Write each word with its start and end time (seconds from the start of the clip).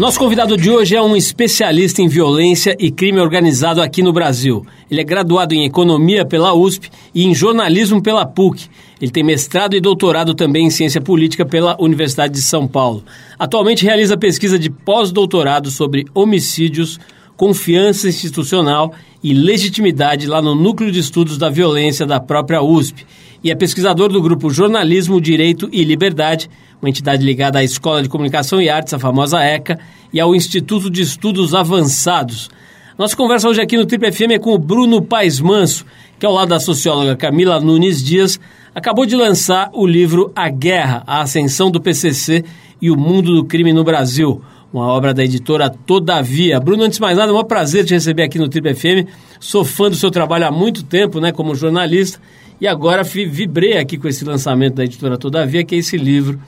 Nosso 0.00 0.18
convidado 0.18 0.56
de 0.56 0.70
hoje 0.70 0.96
é 0.96 1.02
um 1.02 1.14
especialista 1.14 2.00
em 2.00 2.08
violência 2.08 2.74
e 2.80 2.90
crime 2.90 3.20
organizado 3.20 3.82
aqui 3.82 4.02
no 4.02 4.14
Brasil. 4.14 4.64
Ele 4.90 5.02
é 5.02 5.04
graduado 5.04 5.52
em 5.52 5.66
Economia 5.66 6.24
pela 6.24 6.54
USP 6.54 6.88
e 7.14 7.26
em 7.26 7.34
Jornalismo 7.34 8.02
pela 8.02 8.24
PUC. 8.24 8.66
Ele 8.98 9.10
tem 9.10 9.22
mestrado 9.22 9.76
e 9.76 9.80
doutorado 9.80 10.34
também 10.34 10.64
em 10.64 10.70
Ciência 10.70 11.02
Política 11.02 11.44
pela 11.44 11.76
Universidade 11.78 12.32
de 12.32 12.40
São 12.40 12.66
Paulo. 12.66 13.04
Atualmente 13.38 13.84
realiza 13.84 14.16
pesquisa 14.16 14.58
de 14.58 14.70
pós-doutorado 14.70 15.70
sobre 15.70 16.06
homicídios, 16.14 16.98
confiança 17.36 18.08
institucional 18.08 18.94
e 19.22 19.34
legitimidade 19.34 20.26
lá 20.26 20.40
no 20.40 20.54
Núcleo 20.54 20.90
de 20.90 20.98
Estudos 20.98 21.36
da 21.36 21.50
Violência 21.50 22.06
da 22.06 22.18
própria 22.18 22.62
USP. 22.62 23.04
E 23.42 23.50
é 23.50 23.54
pesquisador 23.54 24.10
do 24.10 24.20
grupo 24.20 24.50
Jornalismo, 24.50 25.20
Direito 25.20 25.68
e 25.72 25.82
Liberdade, 25.82 26.50
uma 26.80 26.90
entidade 26.90 27.24
ligada 27.24 27.58
à 27.58 27.64
Escola 27.64 28.02
de 28.02 28.08
Comunicação 28.08 28.60
e 28.60 28.68
Artes, 28.68 28.92
a 28.92 28.98
famosa 28.98 29.42
ECA, 29.42 29.78
e 30.12 30.20
ao 30.20 30.34
Instituto 30.34 30.90
de 30.90 31.00
Estudos 31.00 31.54
Avançados. 31.54 32.50
Nossa 32.98 33.16
conversa 33.16 33.48
hoje 33.48 33.62
aqui 33.62 33.78
no 33.78 33.86
Triple 33.86 34.12
FM 34.12 34.32
é 34.32 34.38
com 34.38 34.52
o 34.52 34.58
Bruno 34.58 35.00
Paes 35.00 35.40
Manso, 35.40 35.86
que 36.18 36.26
ao 36.26 36.34
lado 36.34 36.50
da 36.50 36.60
socióloga 36.60 37.16
Camila 37.16 37.58
Nunes 37.58 38.04
Dias, 38.04 38.38
acabou 38.74 39.06
de 39.06 39.16
lançar 39.16 39.70
o 39.72 39.86
livro 39.86 40.30
A 40.36 40.50
Guerra, 40.50 41.02
a 41.06 41.22
Ascensão 41.22 41.70
do 41.70 41.80
PCC 41.80 42.44
e 42.80 42.90
o 42.90 42.96
Mundo 42.96 43.34
do 43.34 43.44
Crime 43.46 43.72
no 43.72 43.82
Brasil, 43.82 44.42
uma 44.70 44.86
obra 44.86 45.14
da 45.14 45.24
editora 45.24 45.70
Todavia. 45.70 46.60
Bruno, 46.60 46.84
antes 46.84 46.98
de 46.98 47.02
mais 47.02 47.16
nada, 47.16 47.32
é 47.32 47.34
um 47.34 47.42
prazer 47.42 47.86
te 47.86 47.94
receber 47.94 48.24
aqui 48.24 48.38
no 48.38 48.50
Triple 48.50 48.74
FM. 48.74 49.08
Sou 49.40 49.64
fã 49.64 49.88
do 49.88 49.96
seu 49.96 50.10
trabalho 50.10 50.46
há 50.46 50.50
muito 50.50 50.84
tempo, 50.84 51.20
né, 51.20 51.32
como 51.32 51.54
jornalista, 51.54 52.20
e 52.60 52.66
agora 52.66 53.02
vibrei 53.02 53.78
aqui 53.78 53.96
com 53.96 54.06
esse 54.06 54.24
lançamento 54.24 54.74
da 54.74 54.84
editora 54.84 55.16
Todavia, 55.16 55.64
que 55.64 55.74
é 55.74 55.78
esse 55.78 55.96
livro 55.96 56.38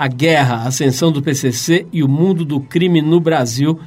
a 0.00 0.08
Guerra, 0.08 0.66
Ascensão 0.66 1.12
do 1.12 1.20
PCC 1.20 1.86
e 1.92 2.02
o 2.02 2.08
Mundo 2.08 2.42
do 2.42 2.58
Crime 2.58 3.02
no 3.02 3.20
Brasil, 3.20 3.78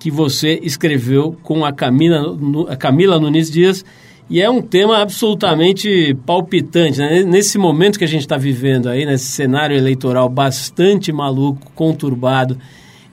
que 0.00 0.10
você 0.10 0.58
escreveu 0.64 1.36
com 1.44 1.64
a 1.64 1.72
Camila, 1.72 2.36
a 2.68 2.74
Camila 2.74 3.20
Nunes 3.20 3.48
Dias. 3.48 3.84
E 4.28 4.40
é 4.40 4.50
um 4.50 4.60
tema 4.60 4.98
absolutamente 4.98 6.12
palpitante. 6.26 6.98
Né? 6.98 7.22
Nesse 7.22 7.56
momento 7.56 8.00
que 8.00 8.04
a 8.04 8.08
gente 8.08 8.22
está 8.22 8.36
vivendo 8.36 8.88
aí, 8.88 9.06
nesse 9.06 9.26
cenário 9.26 9.76
eleitoral 9.76 10.28
bastante 10.28 11.12
maluco, 11.12 11.70
conturbado, 11.72 12.58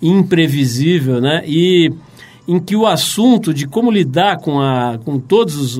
imprevisível, 0.02 1.22
né? 1.22 1.44
E 1.46 1.92
em 2.48 2.60
que 2.60 2.76
o 2.76 2.88
assunto 2.88 3.54
de 3.54 3.68
como 3.68 3.92
lidar 3.92 4.38
com, 4.38 4.60
a, 4.60 4.98
com 5.06 5.20
todas 5.20 5.78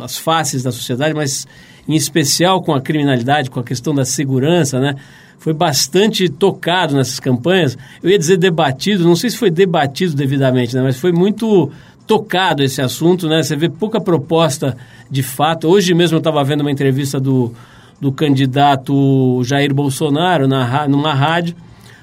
as 0.00 0.18
faces 0.18 0.62
da 0.62 0.70
sociedade, 0.70 1.14
mas 1.14 1.48
em 1.88 1.94
especial 1.94 2.62
com 2.62 2.74
a 2.74 2.80
criminalidade, 2.80 3.50
com 3.50 3.60
a 3.60 3.64
questão 3.64 3.94
da 3.94 4.04
segurança, 4.04 4.78
né? 4.78 4.96
foi 5.42 5.52
bastante 5.52 6.28
tocado 6.28 6.94
nessas 6.94 7.18
campanhas. 7.18 7.76
Eu 8.00 8.10
ia 8.10 8.18
dizer 8.18 8.36
debatido, 8.36 9.02
não 9.02 9.16
sei 9.16 9.28
se 9.28 9.36
foi 9.36 9.50
debatido 9.50 10.14
devidamente, 10.14 10.74
né? 10.76 10.82
mas 10.82 10.98
foi 10.98 11.10
muito 11.10 11.68
tocado 12.06 12.62
esse 12.62 12.80
assunto, 12.80 13.28
né? 13.28 13.42
Você 13.42 13.56
vê 13.56 13.68
pouca 13.68 14.00
proposta 14.00 14.76
de 15.10 15.22
fato. 15.22 15.68
Hoje 15.68 15.94
mesmo 15.94 16.16
eu 16.16 16.18
estava 16.18 16.42
vendo 16.44 16.60
uma 16.60 16.70
entrevista 16.70 17.18
do, 17.18 17.52
do 18.00 18.12
candidato 18.12 19.42
Jair 19.44 19.74
Bolsonaro 19.74 20.46
na, 20.46 20.86
numa 20.86 21.14
rádio, 21.14 21.56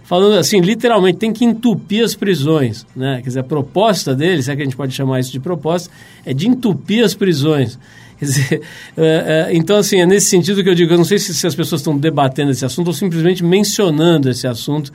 falando 0.03 0.38
assim, 0.38 0.59
literalmente, 0.59 1.20
tem 1.20 1.32
que 1.32 1.46
entupir 1.46 2.03
as 2.03 2.16
prisões, 2.16 2.86
né? 2.96 3.18
Quer 3.22 3.28
dizer, 3.28 3.40
a 3.40 3.44
proposta 3.44 4.16
dele, 4.16 4.42
se 4.42 4.52
é 4.52 4.56
que 4.56 4.62
a 4.62 4.66
gente 4.66 4.76
pode 4.76 4.94
chamar 4.94 5.20
isso 5.20 5.32
de 5.32 5.40
proposta, 5.40 5.90
é 6.26 6.34
de 6.34 6.48
entupir 6.48 7.03
as 7.03 7.14
prisões. 7.14 7.78
Dizer, 8.19 8.62
é, 8.97 9.47
é, 9.52 9.56
então, 9.56 9.78
assim, 9.78 10.00
é 10.00 10.06
nesse 10.06 10.28
sentido 10.28 10.63
que 10.63 10.69
eu 10.69 10.75
digo, 10.75 10.94
eu 10.94 10.97
não 10.97 11.06
sei 11.06 11.19
se, 11.19 11.34
se 11.34 11.47
as 11.47 11.56
pessoas 11.56 11.81
estão 11.81 11.97
debatendo 11.97 12.52
esse 12.52 12.66
assunto 12.66 12.88
ou 12.88 12.94
simplesmente 12.94 13.44
mencionando 13.44 14.30
esse 14.30 14.47
assunto 14.47 14.91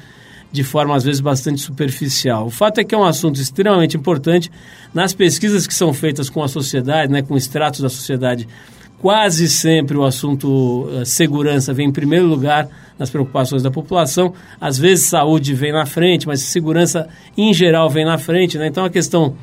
de 0.54 0.62
forma, 0.62 0.94
às 0.94 1.02
vezes, 1.02 1.20
bastante 1.20 1.60
superficial. 1.60 2.46
O 2.46 2.50
fato 2.50 2.78
é 2.78 2.84
que 2.84 2.94
é 2.94 2.98
um 2.98 3.02
assunto 3.02 3.40
extremamente 3.40 3.96
importante. 3.96 4.48
Nas 4.94 5.12
pesquisas 5.12 5.66
que 5.66 5.74
são 5.74 5.92
feitas 5.92 6.30
com 6.30 6.44
a 6.44 6.48
sociedade, 6.48 7.10
né, 7.10 7.22
com 7.22 7.36
extratos 7.36 7.80
da 7.80 7.88
sociedade, 7.88 8.46
quase 9.04 9.48
sempre 9.48 9.96
o 9.96 10.04
assunto 10.04 10.84
uh, 10.84 11.04
segurança 11.04 11.74
vem 11.74 11.88
em 11.88 11.92
primeiro 11.92 12.26
lugar 12.26 12.68
nas 12.96 13.10
preocupações 13.10 13.62
da 13.64 13.70
população. 13.70 14.32
Às 14.60 14.78
vezes 14.78 15.06
saúde 15.06 15.52
vem 15.54 15.72
na 15.72 15.86
frente, 15.86 16.26
mas 16.26 16.40
segurança 16.40 17.08
em 17.36 17.52
geral 17.52 17.90
vem 17.90 18.04
na 18.04 18.16
frente. 18.16 18.56
Né? 18.56 18.68
Então 18.68 18.84
a 18.84 18.90
questão 18.90 19.34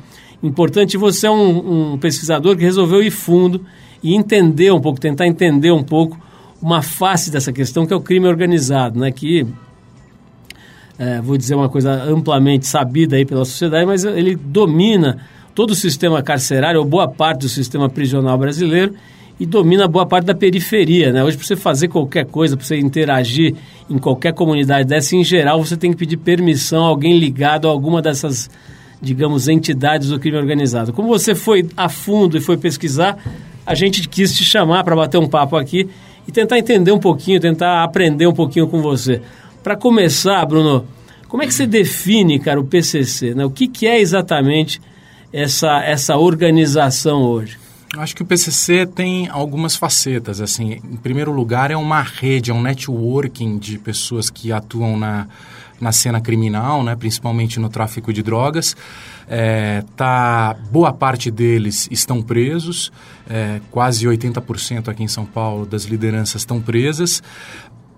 importante. 0.42 0.96
Você 0.96 1.26
é 1.26 1.30
um, 1.30 1.92
um 1.92 1.98
pesquisador 1.98 2.56
que 2.56 2.62
resolveu 2.62 3.02
ir 3.02 3.10
fundo 3.10 3.64
e 4.02 4.14
entender 4.14 4.72
um 4.72 4.80
pouco, 4.80 5.00
tentar 5.00 5.26
entender 5.26 5.70
um 5.70 5.82
pouco 5.82 6.18
uma 6.60 6.82
face 6.82 7.30
dessa 7.30 7.52
questão 7.52 7.86
que 7.86 7.92
é 7.92 7.96
o 7.96 8.00
crime 8.00 8.26
organizado, 8.26 8.98
né? 8.98 9.10
Que 9.10 9.46
é, 10.98 11.20
vou 11.20 11.36
dizer 11.36 11.54
uma 11.54 11.68
coisa 11.68 11.90
amplamente 12.04 12.66
sabida 12.66 13.16
aí 13.16 13.24
pela 13.24 13.44
sociedade, 13.44 13.86
mas 13.86 14.04
ele 14.04 14.36
domina 14.36 15.18
todo 15.54 15.70
o 15.70 15.74
sistema 15.74 16.22
carcerário, 16.22 16.80
ou 16.80 16.86
boa 16.86 17.08
parte 17.08 17.40
do 17.40 17.48
sistema 17.48 17.88
prisional 17.88 18.38
brasileiro, 18.38 18.94
e 19.40 19.46
domina 19.46 19.88
boa 19.88 20.06
parte 20.06 20.26
da 20.26 20.34
periferia. 20.34 21.12
Né? 21.12 21.24
Hoje, 21.24 21.36
para 21.36 21.46
você 21.46 21.56
fazer 21.56 21.88
qualquer 21.88 22.26
coisa, 22.26 22.56
para 22.56 22.64
você 22.64 22.78
interagir 22.78 23.54
em 23.90 23.98
qualquer 23.98 24.32
comunidade 24.32 24.88
dessa, 24.88 25.16
em 25.16 25.24
geral, 25.24 25.62
você 25.62 25.76
tem 25.76 25.90
que 25.90 25.96
pedir 25.96 26.18
permissão 26.18 26.84
a 26.84 26.88
alguém 26.88 27.18
ligado 27.18 27.66
a 27.66 27.70
alguma 27.70 28.00
dessas 28.00 28.48
digamos, 29.02 29.48
entidades 29.48 30.08
do 30.08 30.20
crime 30.20 30.38
organizado. 30.38 30.92
Como 30.92 31.08
você 31.08 31.34
foi 31.34 31.68
a 31.76 31.88
fundo 31.88 32.38
e 32.38 32.40
foi 32.40 32.56
pesquisar, 32.56 33.18
a 33.66 33.74
gente 33.74 34.08
quis 34.08 34.34
te 34.34 34.44
chamar 34.44 34.84
para 34.84 34.94
bater 34.94 35.18
um 35.18 35.28
papo 35.28 35.56
aqui 35.56 35.88
e 36.26 36.30
tentar 36.30 36.58
entender 36.58 36.92
um 36.92 37.00
pouquinho, 37.00 37.40
tentar 37.40 37.82
aprender 37.82 38.26
um 38.28 38.32
pouquinho 38.32 38.68
com 38.68 38.80
você. 38.80 39.20
Para 39.62 39.76
começar, 39.76 40.44
Bruno, 40.46 40.86
como 41.28 41.42
é 41.42 41.46
que 41.46 41.54
você 41.54 41.66
define, 41.66 42.38
cara, 42.38 42.60
o 42.60 42.64
PCC? 42.64 43.34
Né? 43.34 43.44
O 43.44 43.50
que, 43.50 43.66
que 43.66 43.86
é 43.86 44.00
exatamente 44.00 44.80
essa, 45.32 45.82
essa 45.82 46.16
organização 46.16 47.22
hoje? 47.22 47.58
Acho 47.96 48.16
que 48.16 48.22
o 48.22 48.26
PCC 48.26 48.86
tem 48.86 49.28
algumas 49.28 49.76
facetas. 49.76 50.40
Assim, 50.40 50.80
em 50.84 50.96
primeiro 50.96 51.30
lugar, 51.30 51.70
é 51.70 51.76
uma 51.76 52.02
rede, 52.02 52.50
é 52.50 52.54
um 52.54 52.62
networking 52.62 53.58
de 53.58 53.78
pessoas 53.78 54.30
que 54.30 54.50
atuam 54.50 54.96
na, 54.96 55.26
na 55.82 55.90
cena 55.90 56.20
criminal, 56.20 56.84
né, 56.84 56.94
principalmente 56.94 57.58
no 57.58 57.68
tráfico 57.68 58.12
de 58.12 58.22
drogas. 58.22 58.76
É, 59.28 59.82
tá, 59.96 60.56
boa 60.70 60.92
parte 60.92 61.28
deles 61.28 61.88
estão 61.90 62.22
presos, 62.22 62.92
é, 63.28 63.60
quase 63.68 64.06
80% 64.06 64.88
aqui 64.88 65.02
em 65.02 65.08
São 65.08 65.26
Paulo 65.26 65.66
das 65.66 65.84
lideranças 65.84 66.42
estão 66.42 66.60
presas 66.60 67.20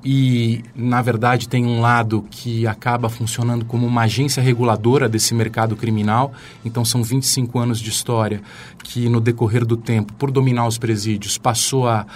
e, 0.03 0.63
na 0.75 1.03
verdade, 1.03 1.47
tem 1.47 1.67
um 1.67 1.81
lado 1.81 2.25
que 2.31 2.67
acaba 2.67 3.11
funcionando 3.11 3.67
como 3.67 3.87
uma 3.87 4.03
agência 4.03 4.43
reguladora 4.43 5.09
desse 5.09 5.35
mercado 5.35 5.77
criminal. 5.77 6.33
Então, 6.65 6.85
são 6.85 7.03
25 7.03 7.59
anos 7.59 7.81
de 7.81 7.89
história 7.91 8.43
que, 8.83 9.09
no 9.09 9.21
decorrer 9.21 9.65
do 9.65 9.77
tempo, 9.77 10.13
por 10.15 10.31
dominar 10.31 10.67
os 10.67 10.77
presídios, 10.77 11.39
passou 11.39 11.89
a 11.89 12.07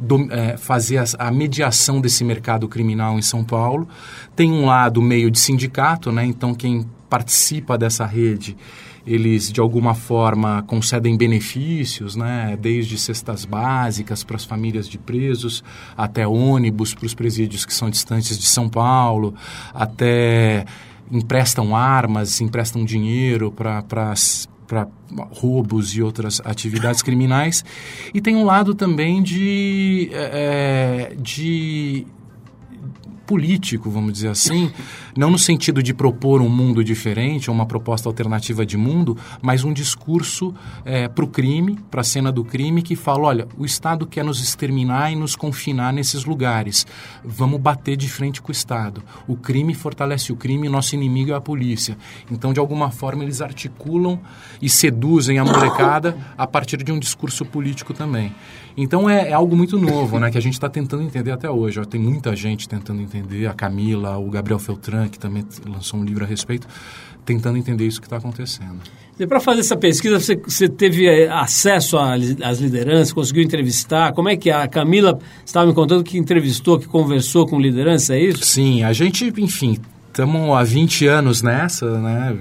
do, 0.00 0.32
é, 0.32 0.56
fazer 0.56 0.98
a, 0.98 1.04
a, 1.18 1.30
mediação 1.30 2.00
desse 2.00 2.24
mercado 2.24 2.68
criminal 2.68 3.18
em 3.18 3.22
São 3.22 3.44
Paulo. 3.44 3.88
Tem 4.34 4.50
um 4.50 4.66
lado 4.66 5.00
meio 5.00 5.30
de 5.30 5.38
sindicato, 5.38 6.10
né? 6.10 6.24
então 6.24 6.54
quem 6.54 6.86
participa 7.08 7.76
dessa 7.76 8.06
rede 8.06 8.56
eles 9.06 9.50
de 9.50 9.60
alguma 9.60 9.94
forma 9.94 10.62
concedem 10.62 11.16
benefícios, 11.16 12.14
né? 12.14 12.56
desde 12.60 12.96
cestas 12.96 13.44
básicas 13.44 14.22
para 14.22 14.36
as 14.36 14.44
famílias 14.44 14.88
de 14.88 14.96
presos, 14.98 15.62
até 15.96 16.26
ônibus 16.26 16.94
para 16.94 17.06
os 17.06 17.14
presídios 17.14 17.66
que 17.66 17.74
são 17.74 17.90
distantes 17.90 18.38
de 18.38 18.46
São 18.46 18.68
Paulo, 18.68 19.34
até 19.74 20.64
emprestam 21.10 21.74
armas, 21.76 22.40
emprestam 22.40 22.84
dinheiro 22.84 23.50
para 23.50 24.14
para 24.72 24.88
roubos 25.30 25.94
e 25.94 26.00
outras 26.00 26.40
atividades 26.42 27.02
criminais. 27.02 27.62
E 28.14 28.22
tem 28.22 28.34
um 28.34 28.42
lado 28.42 28.74
também 28.74 29.22
de, 29.22 30.08
é, 30.14 31.14
de 31.20 32.06
político, 33.32 33.88
vamos 33.88 34.12
dizer 34.12 34.28
assim, 34.28 34.70
não 35.16 35.30
no 35.30 35.38
sentido 35.38 35.82
de 35.82 35.94
propor 35.94 36.42
um 36.42 36.50
mundo 36.50 36.84
diferente 36.84 37.48
ou 37.48 37.56
uma 37.56 37.64
proposta 37.64 38.06
alternativa 38.06 38.66
de 38.66 38.76
mundo, 38.76 39.16
mas 39.40 39.64
um 39.64 39.72
discurso 39.72 40.54
é, 40.84 41.08
para 41.08 41.24
o 41.24 41.26
crime, 41.26 41.78
para 41.90 42.02
a 42.02 42.04
cena 42.04 42.30
do 42.30 42.44
crime, 42.44 42.82
que 42.82 42.94
fala: 42.94 43.28
olha, 43.28 43.48
o 43.56 43.64
Estado 43.64 44.06
quer 44.06 44.22
nos 44.22 44.42
exterminar 44.42 45.10
e 45.10 45.16
nos 45.16 45.34
confinar 45.34 45.94
nesses 45.94 46.26
lugares. 46.26 46.86
Vamos 47.24 47.58
bater 47.58 47.96
de 47.96 48.06
frente 48.06 48.42
com 48.42 48.50
o 48.50 48.52
Estado. 48.52 49.02
O 49.26 49.34
crime 49.34 49.72
fortalece 49.72 50.30
o 50.30 50.36
crime, 50.36 50.68
nosso 50.68 50.94
inimigo 50.94 51.30
é 51.30 51.34
a 51.34 51.40
polícia. 51.40 51.96
Então, 52.30 52.52
de 52.52 52.60
alguma 52.60 52.90
forma, 52.90 53.24
eles 53.24 53.40
articulam 53.40 54.20
e 54.60 54.68
seduzem 54.68 55.38
a 55.38 55.44
molecada 55.44 56.18
a 56.36 56.46
partir 56.46 56.82
de 56.84 56.92
um 56.92 56.98
discurso 56.98 57.46
político 57.46 57.94
também. 57.94 58.30
Então 58.76 59.08
é, 59.08 59.30
é, 59.30 59.32
algo 59.32 59.56
muito 59.56 59.78
novo, 59.78 60.18
né? 60.18 60.30
Que 60.30 60.38
a 60.38 60.40
gente 60.40 60.54
está 60.54 60.68
tentando 60.68 61.02
entender 61.02 61.30
até 61.30 61.50
hoje. 61.50 61.80
Ó, 61.80 61.84
tem 61.84 62.00
muita 62.00 62.34
gente 62.34 62.68
tentando 62.68 63.00
entender, 63.00 63.46
a 63.46 63.52
Camila, 63.52 64.18
o 64.18 64.30
Gabriel 64.30 64.58
Feltran, 64.58 65.08
que 65.08 65.18
também 65.18 65.44
lançou 65.66 66.00
um 66.00 66.04
livro 66.04 66.24
a 66.24 66.26
respeito, 66.26 66.66
tentando 67.24 67.58
entender 67.58 67.86
isso 67.86 68.00
que 68.00 68.06
está 68.06 68.16
acontecendo. 68.16 68.80
E 69.18 69.26
para 69.26 69.40
fazer 69.40 69.60
essa 69.60 69.76
pesquisa, 69.76 70.18
você, 70.18 70.36
você 70.36 70.68
teve 70.68 71.06
eh, 71.06 71.28
acesso 71.30 71.98
às 71.98 72.58
lideranças, 72.58 73.12
conseguiu 73.12 73.42
entrevistar? 73.42 74.12
Como 74.12 74.28
é 74.28 74.36
que 74.36 74.50
a 74.50 74.66
Camila 74.66 75.18
estava 75.44 75.66
me 75.66 75.74
contando 75.74 76.02
que 76.02 76.16
entrevistou, 76.16 76.78
que 76.78 76.88
conversou 76.88 77.46
com 77.46 77.60
liderança, 77.60 78.14
é 78.14 78.20
isso? 78.20 78.44
Sim, 78.44 78.82
a 78.82 78.92
gente, 78.92 79.32
enfim, 79.36 79.78
estamos 80.08 80.50
há 80.56 80.62
20 80.64 81.06
anos 81.06 81.42
nessa, 81.42 82.00
né? 82.00 82.36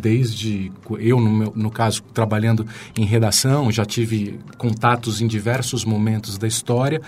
Desde 0.00 0.70
eu 0.98 1.20
no, 1.20 1.30
meu, 1.30 1.52
no 1.56 1.70
caso 1.70 2.02
trabalhando 2.14 2.66
em 2.96 3.04
redação 3.04 3.70
já 3.72 3.84
tive 3.84 4.38
contatos 4.56 5.20
em 5.20 5.26
diversos 5.26 5.84
momentos 5.84 6.38
da 6.38 6.46
história 6.46 7.00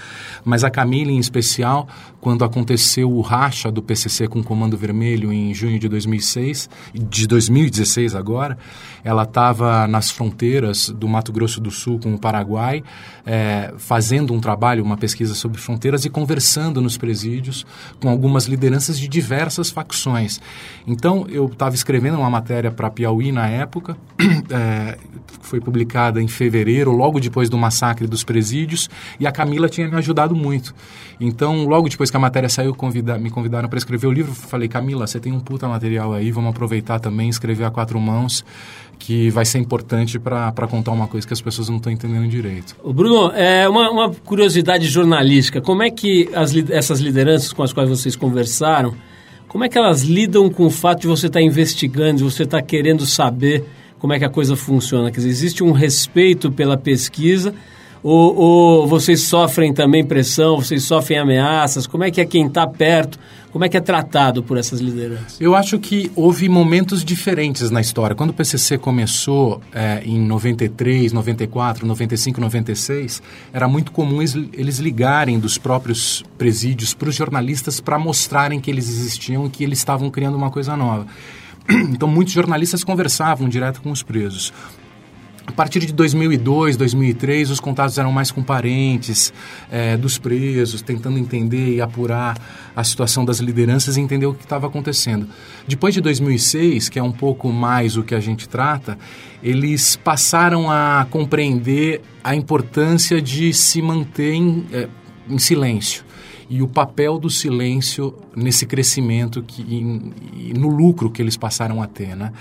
mas 0.44 0.64
a 0.64 0.70
Camila 0.70 1.10
em 1.10 1.18
especial 1.18 1.88
quando 2.20 2.44
aconteceu 2.44 3.10
o 3.10 3.20
racha 3.20 3.70
do 3.70 3.82
PCC 3.82 4.26
com 4.26 4.40
o 4.40 4.44
Comando 4.44 4.76
Vermelho 4.76 5.32
em 5.32 5.54
junho 5.54 5.78
de 5.78 5.88
2006 5.88 6.68
de 6.94 7.26
2016 7.26 8.14
agora 8.14 8.58
ela 9.04 9.22
estava 9.22 9.86
nas 9.86 10.10
fronteiras 10.10 10.88
do 10.88 11.06
Mato 11.06 11.32
Grosso 11.32 11.60
do 11.60 11.70
Sul 11.70 12.00
com 12.02 12.14
o 12.14 12.18
Paraguai 12.18 12.82
é, 13.24 13.72
fazendo 13.76 14.32
um 14.34 14.40
trabalho 14.40 14.82
uma 14.82 14.96
pesquisa 14.96 15.34
sobre 15.34 15.60
fronteiras 15.60 16.04
e 16.04 16.10
conversando 16.10 16.80
nos 16.80 16.96
presídios 16.96 17.66
com 18.00 18.08
algumas 18.08 18.46
lideranças 18.46 18.98
de 18.98 19.06
diversas 19.06 19.70
facções. 19.70 20.40
Então 20.86 21.26
eu 21.28 21.46
estava 21.46 21.74
escrevendo 21.74 22.18
uma 22.18 22.30
matéria 22.30 22.70
para 22.78 22.88
Piauí 22.90 23.32
na 23.32 23.48
época, 23.48 23.96
é, 24.50 24.96
foi 25.40 25.60
publicada 25.60 26.22
em 26.22 26.28
fevereiro, 26.28 26.92
logo 26.92 27.18
depois 27.18 27.50
do 27.50 27.58
massacre 27.58 28.06
dos 28.06 28.22
presídios, 28.22 28.88
e 29.18 29.26
a 29.26 29.32
Camila 29.32 29.68
tinha 29.68 29.88
me 29.88 29.96
ajudado 29.96 30.36
muito. 30.36 30.72
Então, 31.20 31.64
logo 31.64 31.88
depois 31.88 32.08
que 32.08 32.16
a 32.16 32.20
matéria 32.20 32.48
saiu, 32.48 32.72
convida, 32.72 33.18
me 33.18 33.30
convidaram 33.30 33.68
para 33.68 33.78
escrever 33.78 34.06
o 34.06 34.12
livro, 34.12 34.32
falei, 34.32 34.68
Camila, 34.68 35.08
você 35.08 35.18
tem 35.18 35.32
um 35.32 35.40
puta 35.40 35.66
material 35.66 36.12
aí, 36.12 36.30
vamos 36.30 36.50
aproveitar 36.50 37.00
também, 37.00 37.28
escrever 37.28 37.64
a 37.64 37.70
quatro 37.70 37.98
mãos, 37.98 38.44
que 38.96 39.28
vai 39.28 39.44
ser 39.44 39.58
importante 39.58 40.16
para 40.16 40.68
contar 40.70 40.92
uma 40.92 41.08
coisa 41.08 41.26
que 41.26 41.32
as 41.32 41.40
pessoas 41.40 41.68
não 41.68 41.78
estão 41.78 41.92
entendendo 41.92 42.28
direito. 42.28 42.76
Bruno, 42.92 43.32
é 43.34 43.68
uma, 43.68 43.90
uma 43.90 44.14
curiosidade 44.14 44.86
jornalística, 44.86 45.60
como 45.60 45.82
é 45.82 45.90
que 45.90 46.30
as, 46.32 46.54
essas 46.70 47.00
lideranças 47.00 47.52
com 47.52 47.64
as 47.64 47.72
quais 47.72 47.88
vocês 47.88 48.14
conversaram, 48.14 48.94
como 49.48 49.64
é 49.64 49.68
que 49.68 49.78
elas 49.78 50.02
lidam 50.02 50.50
com 50.50 50.66
o 50.66 50.70
fato 50.70 51.00
de 51.00 51.06
você 51.06 51.26
estar 51.26 51.40
tá 51.40 51.44
investigando, 51.44 52.18
de 52.18 52.24
você 52.24 52.42
estar 52.42 52.60
tá 52.60 52.62
querendo 52.62 53.04
saber 53.06 53.64
como 53.98 54.12
é 54.12 54.18
que 54.18 54.24
a 54.24 54.30
coisa 54.30 54.54
funciona? 54.54 55.10
Quer 55.10 55.16
dizer, 55.16 55.30
existe 55.30 55.64
um 55.64 55.72
respeito 55.72 56.52
pela 56.52 56.76
pesquisa 56.76 57.54
ou, 58.02 58.36
ou 58.36 58.86
vocês 58.86 59.22
sofrem 59.22 59.72
também 59.72 60.04
pressão, 60.04 60.56
vocês 60.56 60.84
sofrem 60.84 61.18
ameaças? 61.18 61.86
Como 61.86 62.04
é 62.04 62.10
que 62.10 62.20
é 62.20 62.24
quem 62.24 62.46
está 62.46 62.66
perto? 62.66 63.18
Como 63.50 63.64
é 63.64 63.68
que 63.68 63.76
é 63.78 63.80
tratado 63.80 64.42
por 64.42 64.58
essas 64.58 64.78
lideranças? 64.78 65.40
Eu 65.40 65.54
acho 65.54 65.78
que 65.78 66.12
houve 66.14 66.48
momentos 66.48 67.02
diferentes 67.02 67.70
na 67.70 67.80
história. 67.80 68.14
Quando 68.14 68.30
o 68.30 68.34
PCC 68.34 68.76
começou 68.76 69.62
é, 69.72 70.02
em 70.04 70.20
93, 70.20 71.12
94, 71.12 71.86
95, 71.86 72.40
96, 72.40 73.22
era 73.52 73.66
muito 73.66 73.90
comum 73.90 74.20
eles 74.22 74.78
ligarem 74.78 75.38
dos 75.38 75.56
próprios 75.56 76.22
presídios 76.36 76.92
para 76.92 77.08
os 77.08 77.14
jornalistas 77.14 77.80
para 77.80 77.98
mostrarem 77.98 78.60
que 78.60 78.70
eles 78.70 78.88
existiam 78.88 79.46
e 79.46 79.50
que 79.50 79.64
eles 79.64 79.78
estavam 79.78 80.10
criando 80.10 80.36
uma 80.36 80.50
coisa 80.50 80.76
nova. 80.76 81.06
Então, 81.90 82.08
muitos 82.08 82.32
jornalistas 82.32 82.82
conversavam 82.82 83.46
direto 83.46 83.82
com 83.82 83.90
os 83.90 84.02
presos. 84.02 84.54
A 85.48 85.52
partir 85.52 85.80
de 85.80 85.94
2002, 85.94 86.76
2003, 86.76 87.48
os 87.48 87.58
contatos 87.58 87.96
eram 87.96 88.12
mais 88.12 88.30
com 88.30 88.42
parentes 88.42 89.32
é, 89.72 89.96
dos 89.96 90.18
presos, 90.18 90.82
tentando 90.82 91.18
entender 91.18 91.76
e 91.76 91.80
apurar 91.80 92.36
a 92.76 92.84
situação 92.84 93.24
das 93.24 93.38
lideranças 93.38 93.96
e 93.96 94.00
entender 94.02 94.26
o 94.26 94.34
que 94.34 94.44
estava 94.44 94.66
acontecendo. 94.66 95.26
Depois 95.66 95.94
de 95.94 96.02
2006, 96.02 96.90
que 96.90 96.98
é 96.98 97.02
um 97.02 97.10
pouco 97.10 97.50
mais 97.50 97.96
o 97.96 98.02
que 98.02 98.14
a 98.14 98.20
gente 98.20 98.46
trata, 98.46 98.98
eles 99.42 99.96
passaram 99.96 100.70
a 100.70 101.06
compreender 101.10 102.02
a 102.22 102.34
importância 102.34 103.20
de 103.20 103.54
se 103.54 103.80
manter 103.80 104.34
em, 104.34 104.66
é, 104.70 104.86
em 105.30 105.38
silêncio 105.38 106.04
e 106.50 106.62
o 106.62 106.68
papel 106.68 107.18
do 107.18 107.28
silêncio 107.28 108.14
nesse 108.34 108.64
crescimento 108.64 109.42
que, 109.42 109.62
e, 109.62 110.50
e 110.50 110.54
no 110.54 110.68
lucro 110.68 111.10
que 111.10 111.20
eles 111.20 111.36
passaram 111.36 111.82
a 111.82 111.86
ter, 111.86 112.16
né? 112.16 112.32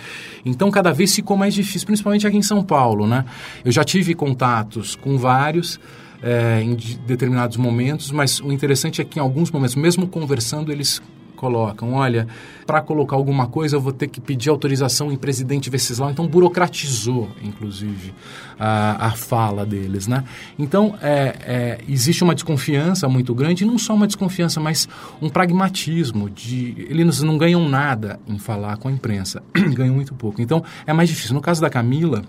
Então, 0.46 0.72
cada 0.72 0.94
vez 0.94 1.14
ficou 1.14 1.36
mais 1.36 1.54
difícil, 1.54 1.86
principalmente 1.86 2.26
aqui 2.26 2.38
em 2.38 2.42
São 2.42 2.64
Paulo, 2.64 3.06
né? 3.06 3.26
Eu 3.66 3.72
já 3.72 3.84
tive 3.84 4.14
contatos 4.14 4.96
com 4.96 5.18
vários 5.18 5.80
é, 6.22 6.62
em 6.62 6.76
determinados 7.06 7.58
momentos, 7.58 8.12
mas 8.12 8.40
o 8.40 8.52
interessante 8.52 9.02
é 9.02 9.06
que 9.06 9.20
em 9.20 9.22
alguns 9.22 9.52
momentos, 9.52 9.76
mesmo 9.76 10.08
conversando, 10.08 10.72
eles 10.72 11.02
colocam, 11.38 11.94
olha, 11.94 12.28
para 12.66 12.82
colocar 12.82 13.16
alguma 13.16 13.48
coisa 13.48 13.78
eu 13.78 13.82
vou 13.82 13.94
ter 13.94 14.08
que 14.08 14.20
pedir 14.20 14.50
autorização 14.50 15.10
em 15.12 15.16
presidente 15.16 15.70
Venceslau, 15.70 16.12
então 16.12 16.28
burocratizou, 16.28 17.30
inclusive, 17.42 18.14
a, 18.60 19.08
a 19.08 19.12
fala 19.12 19.66
deles, 19.66 20.08
né? 20.08 20.26
Então, 20.60 20.98
é, 21.02 21.36
é, 21.46 21.80
existe 21.88 22.24
uma 22.24 22.34
desconfiança 22.34 23.08
muito 23.08 23.34
grande, 23.34 23.64
não 23.64 23.78
só 23.78 23.94
uma 23.94 24.08
desconfiança, 24.08 24.60
mas 24.60 24.90
um 25.22 25.30
pragmatismo 25.30 26.30
de... 26.30 26.88
Eles 26.90 27.22
não 27.22 27.38
ganham 27.38 27.70
nada 27.70 28.20
em 28.28 28.38
falar 28.38 28.76
com 28.78 28.88
a 28.90 28.92
imprensa, 28.92 29.42
ganham 29.74 29.96
muito 29.96 30.14
pouco. 30.14 30.42
Então, 30.42 30.64
é 30.86 30.92
mais 30.92 31.08
difícil. 31.08 31.34
No 31.36 31.42
caso 31.42 31.62
da 31.62 31.70
Camila, 31.70 32.24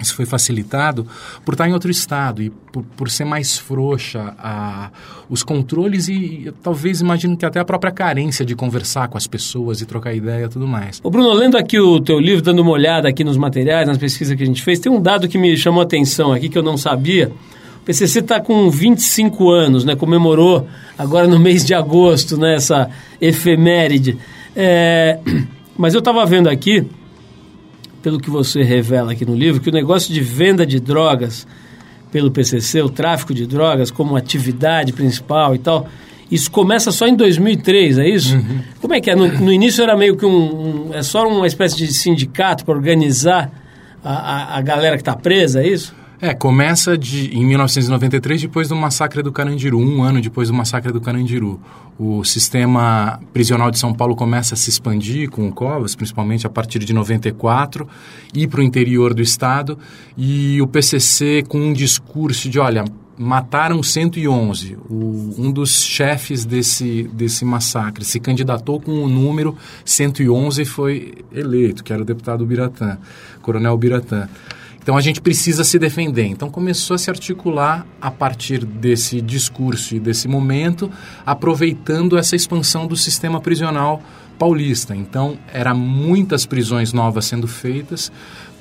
isso 0.00 0.14
foi 0.14 0.26
facilitado 0.26 1.06
por 1.44 1.54
estar 1.54 1.68
em 1.68 1.72
outro 1.72 1.90
estado 1.90 2.42
e 2.42 2.50
por, 2.50 2.82
por 2.96 3.10
ser 3.10 3.24
mais 3.24 3.56
frouxa 3.56 4.34
a, 4.38 4.90
os 5.28 5.42
controles 5.42 6.08
e, 6.08 6.52
talvez 6.62 7.00
imagino 7.00 7.34
que 7.34 7.46
até 7.46 7.60
a 7.60 7.64
própria 7.64 7.90
carência 7.90 8.44
de 8.44 8.54
conversar 8.54 9.08
com 9.08 9.16
as 9.16 9.26
pessoas 9.26 9.80
e 9.80 9.86
trocar 9.86 10.14
ideia 10.14 10.44
e 10.44 10.48
tudo 10.48 10.66
mais. 10.66 11.00
Ô 11.02 11.10
Bruno, 11.10 11.32
lendo 11.32 11.56
aqui 11.56 11.80
o 11.80 11.98
teu 11.98 12.20
livro, 12.20 12.42
dando 12.42 12.60
uma 12.60 12.72
olhada 12.72 13.08
aqui 13.08 13.24
nos 13.24 13.38
materiais, 13.38 13.86
nas 13.86 13.96
pesquisas 13.96 14.36
que 14.36 14.42
a 14.42 14.46
gente 14.46 14.62
fez, 14.62 14.78
tem 14.78 14.92
um 14.92 15.00
dado 15.00 15.28
que 15.28 15.38
me 15.38 15.56
chamou 15.56 15.80
a 15.80 15.84
atenção 15.84 16.30
aqui 16.30 16.50
que 16.50 16.58
eu 16.58 16.62
não 16.62 16.76
sabia. 16.76 17.32
O 17.80 17.84
PCC 17.86 18.18
está 18.18 18.38
com 18.38 18.68
25 18.68 19.48
anos, 19.50 19.84
né? 19.84 19.96
comemorou 19.96 20.68
agora 20.98 21.26
no 21.26 21.38
mês 21.40 21.64
de 21.64 21.72
agosto 21.72 22.36
né? 22.36 22.56
essa 22.56 22.90
efeméride. 23.18 24.18
É... 24.54 25.20
Mas 25.78 25.94
eu 25.94 26.00
estava 26.00 26.24
vendo 26.24 26.48
aqui 26.48 26.86
pelo 28.06 28.20
que 28.20 28.30
você 28.30 28.62
revela 28.62 29.10
aqui 29.10 29.26
no 29.26 29.34
livro, 29.34 29.60
que 29.60 29.68
o 29.68 29.72
negócio 29.72 30.14
de 30.14 30.20
venda 30.20 30.64
de 30.64 30.78
drogas 30.78 31.44
pelo 32.12 32.30
PCC, 32.30 32.80
o 32.80 32.88
tráfico 32.88 33.34
de 33.34 33.48
drogas 33.48 33.90
como 33.90 34.14
atividade 34.14 34.92
principal 34.92 35.56
e 35.56 35.58
tal, 35.58 35.88
isso 36.30 36.48
começa 36.48 36.92
só 36.92 37.08
em 37.08 37.16
2003, 37.16 37.98
é 37.98 38.08
isso? 38.08 38.36
Uhum. 38.36 38.60
Como 38.80 38.94
é 38.94 39.00
que 39.00 39.10
é? 39.10 39.16
No, 39.16 39.26
no, 39.26 39.52
início 39.52 39.82
era 39.82 39.96
meio 39.96 40.16
que 40.16 40.24
um, 40.24 40.90
um 40.90 40.94
é 40.94 41.02
só 41.02 41.26
uma 41.26 41.48
espécie 41.48 41.76
de 41.76 41.88
sindicato 41.88 42.64
para 42.64 42.76
organizar 42.76 43.50
a, 44.04 44.12
a, 44.12 44.58
a 44.58 44.60
galera 44.60 44.94
que 44.94 45.02
está 45.02 45.16
presa, 45.16 45.60
é 45.60 45.66
isso? 45.66 45.92
É, 46.18 46.32
começa 46.32 46.96
de, 46.96 47.36
em 47.36 47.44
1993, 47.44 48.40
depois 48.42 48.68
do 48.68 48.74
massacre 48.74 49.22
do 49.22 49.30
Carandiru, 49.30 49.78
um 49.78 50.02
ano 50.02 50.18
depois 50.18 50.48
do 50.48 50.54
massacre 50.54 50.90
do 50.90 50.98
Carandiru. 50.98 51.60
O 51.98 52.24
sistema 52.24 53.20
prisional 53.34 53.70
de 53.70 53.78
São 53.78 53.92
Paulo 53.92 54.16
começa 54.16 54.54
a 54.54 54.56
se 54.56 54.70
expandir 54.70 55.28
com 55.28 55.46
o 55.46 55.52
Covas, 55.52 55.94
principalmente 55.94 56.46
a 56.46 56.50
partir 56.50 56.78
de 56.78 56.94
94, 56.94 57.86
ir 58.34 58.48
para 58.48 58.60
o 58.60 58.62
interior 58.62 59.12
do 59.12 59.20
estado, 59.20 59.78
e 60.16 60.60
o 60.62 60.66
PCC 60.66 61.44
com 61.46 61.58
um 61.58 61.72
discurso 61.74 62.48
de, 62.48 62.58
olha, 62.58 62.84
mataram 63.18 63.82
111. 63.82 64.74
O, 64.88 65.34
um 65.36 65.52
dos 65.52 65.82
chefes 65.82 66.46
desse, 66.46 67.02
desse 67.12 67.44
massacre 67.44 68.06
se 68.06 68.18
candidatou 68.18 68.80
com 68.80 69.04
o 69.04 69.08
número 69.08 69.54
111 69.84 70.62
e 70.62 70.64
foi 70.64 71.14
eleito, 71.30 71.84
que 71.84 71.92
era 71.92 72.00
o 72.00 72.06
deputado 72.06 72.46
Biratã, 72.46 72.96
Coronel 73.42 73.76
Biratã. 73.76 74.28
Então 74.86 74.96
a 74.96 75.00
gente 75.00 75.20
precisa 75.20 75.64
se 75.64 75.80
defender. 75.80 76.26
Então 76.26 76.48
começou 76.48 76.94
a 76.94 76.98
se 76.98 77.10
articular 77.10 77.84
a 78.00 78.08
partir 78.08 78.64
desse 78.64 79.20
discurso 79.20 79.96
e 79.96 79.98
desse 79.98 80.28
momento, 80.28 80.88
aproveitando 81.26 82.16
essa 82.16 82.36
expansão 82.36 82.86
do 82.86 82.94
sistema 82.94 83.40
prisional 83.40 84.00
paulista. 84.38 84.94
Então 84.94 85.36
era 85.52 85.74
muitas 85.74 86.46
prisões 86.46 86.92
novas 86.92 87.24
sendo 87.24 87.48
feitas 87.48 88.12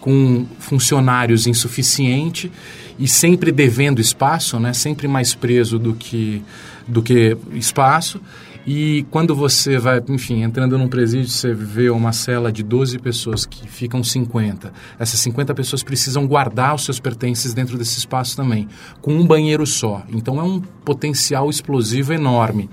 com 0.02 0.48
funcionários 0.58 1.46
insuficiente 1.46 2.52
e 2.98 3.08
sempre 3.08 3.52
devendo 3.52 4.02
espaço, 4.02 4.60
né? 4.60 4.74
Sempre 4.74 5.08
mais 5.08 5.36
preso 5.36 5.78
do 5.78 5.94
que 5.94 6.42
do 6.88 7.04
que 7.04 7.38
espaço. 7.54 8.20
E 8.66 9.06
quando 9.12 9.36
você 9.36 9.78
vai, 9.78 10.02
enfim, 10.10 10.42
entrando 10.42 10.76
num 10.78 10.88
presídio, 10.88 11.30
você 11.30 11.54
vê 11.54 11.90
uma 11.92 12.12
cela 12.12 12.52
de 12.52 12.64
12 12.64 12.98
pessoas 12.98 13.46
que 13.46 13.68
ficam 13.68 14.04
50. 14.04 14.74
Essas 14.98 15.20
50 15.20 15.54
pessoas 15.54 15.84
precisam 15.84 16.26
guardar 16.26 16.74
os 16.74 16.84
seus 16.84 17.00
pertences 17.00 17.54
dentro 17.54 17.78
desse 17.78 18.00
espaço 18.00 18.36
também, 18.36 18.68
com 19.02 19.14
um 19.14 19.26
banheiro 19.26 19.68
só. 19.68 20.04
Então 20.10 20.40
é 20.40 20.44
um 20.44 20.60
potencial 20.60 21.48
explosivo 21.48 22.12
enorme. 22.12 22.68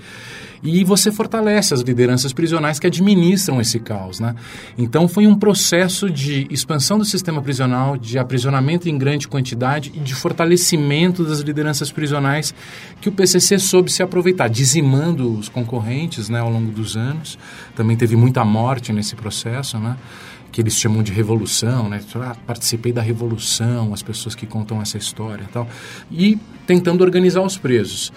E 0.62 0.85
você 0.85 1.11
fortalece 1.11 1.75
as 1.75 1.81
lideranças 1.81 2.33
prisionais 2.33 2.78
que 2.78 2.87
administram 2.87 3.61
esse 3.61 3.81
caos. 3.81 4.21
Né? 4.21 4.35
Então 4.78 5.09
foi 5.09 5.26
um 5.26 5.35
processo 5.35 6.09
de 6.09 6.47
expansão 6.50 6.99
do 6.99 7.04
sistema 7.04 7.42
prisional, 7.42 7.97
de 7.97 8.19
aprisionamento 8.19 8.88
em 8.88 8.97
grande 8.97 9.26
quantidade 9.26 9.90
e 9.95 9.99
de 9.99 10.14
fortalecimento 10.14 11.25
das 11.25 11.40
lideranças 11.40 11.90
prisionais 11.90 12.54
que 13.00 13.09
o 13.09 13.12
PCC 13.12 13.59
soube 13.59 13.90
se 13.90 14.02
aproveitar, 14.02 14.49
dizimando 14.49 15.37
os 15.37 15.49
concorrentes 15.49 16.28
né, 16.28 16.38
ao 16.38 16.50
longo 16.50 16.71
dos 16.71 16.97
anos. 16.97 17.38
Também 17.75 17.97
teve 17.97 18.14
muita 18.14 18.45
morte 18.45 18.92
nesse 18.92 19.16
processo, 19.16 19.78
né? 19.78 19.97
que 20.52 20.61
eles 20.61 20.76
chamam 20.76 21.02
de 21.02 21.11
revolução, 21.11 21.88
né? 21.88 21.99
Ah, 22.16 22.37
participei 22.47 22.92
da 22.92 23.00
revolução, 23.00 23.95
as 23.95 24.02
pessoas 24.02 24.35
que 24.35 24.47
contam 24.47 24.83
essa 24.83 24.99
história, 24.99 25.49
tal, 25.50 25.66
e 26.11 26.38
tentando 26.66 27.02
organizar 27.02 27.40
os 27.40 27.57
presos 27.57 28.12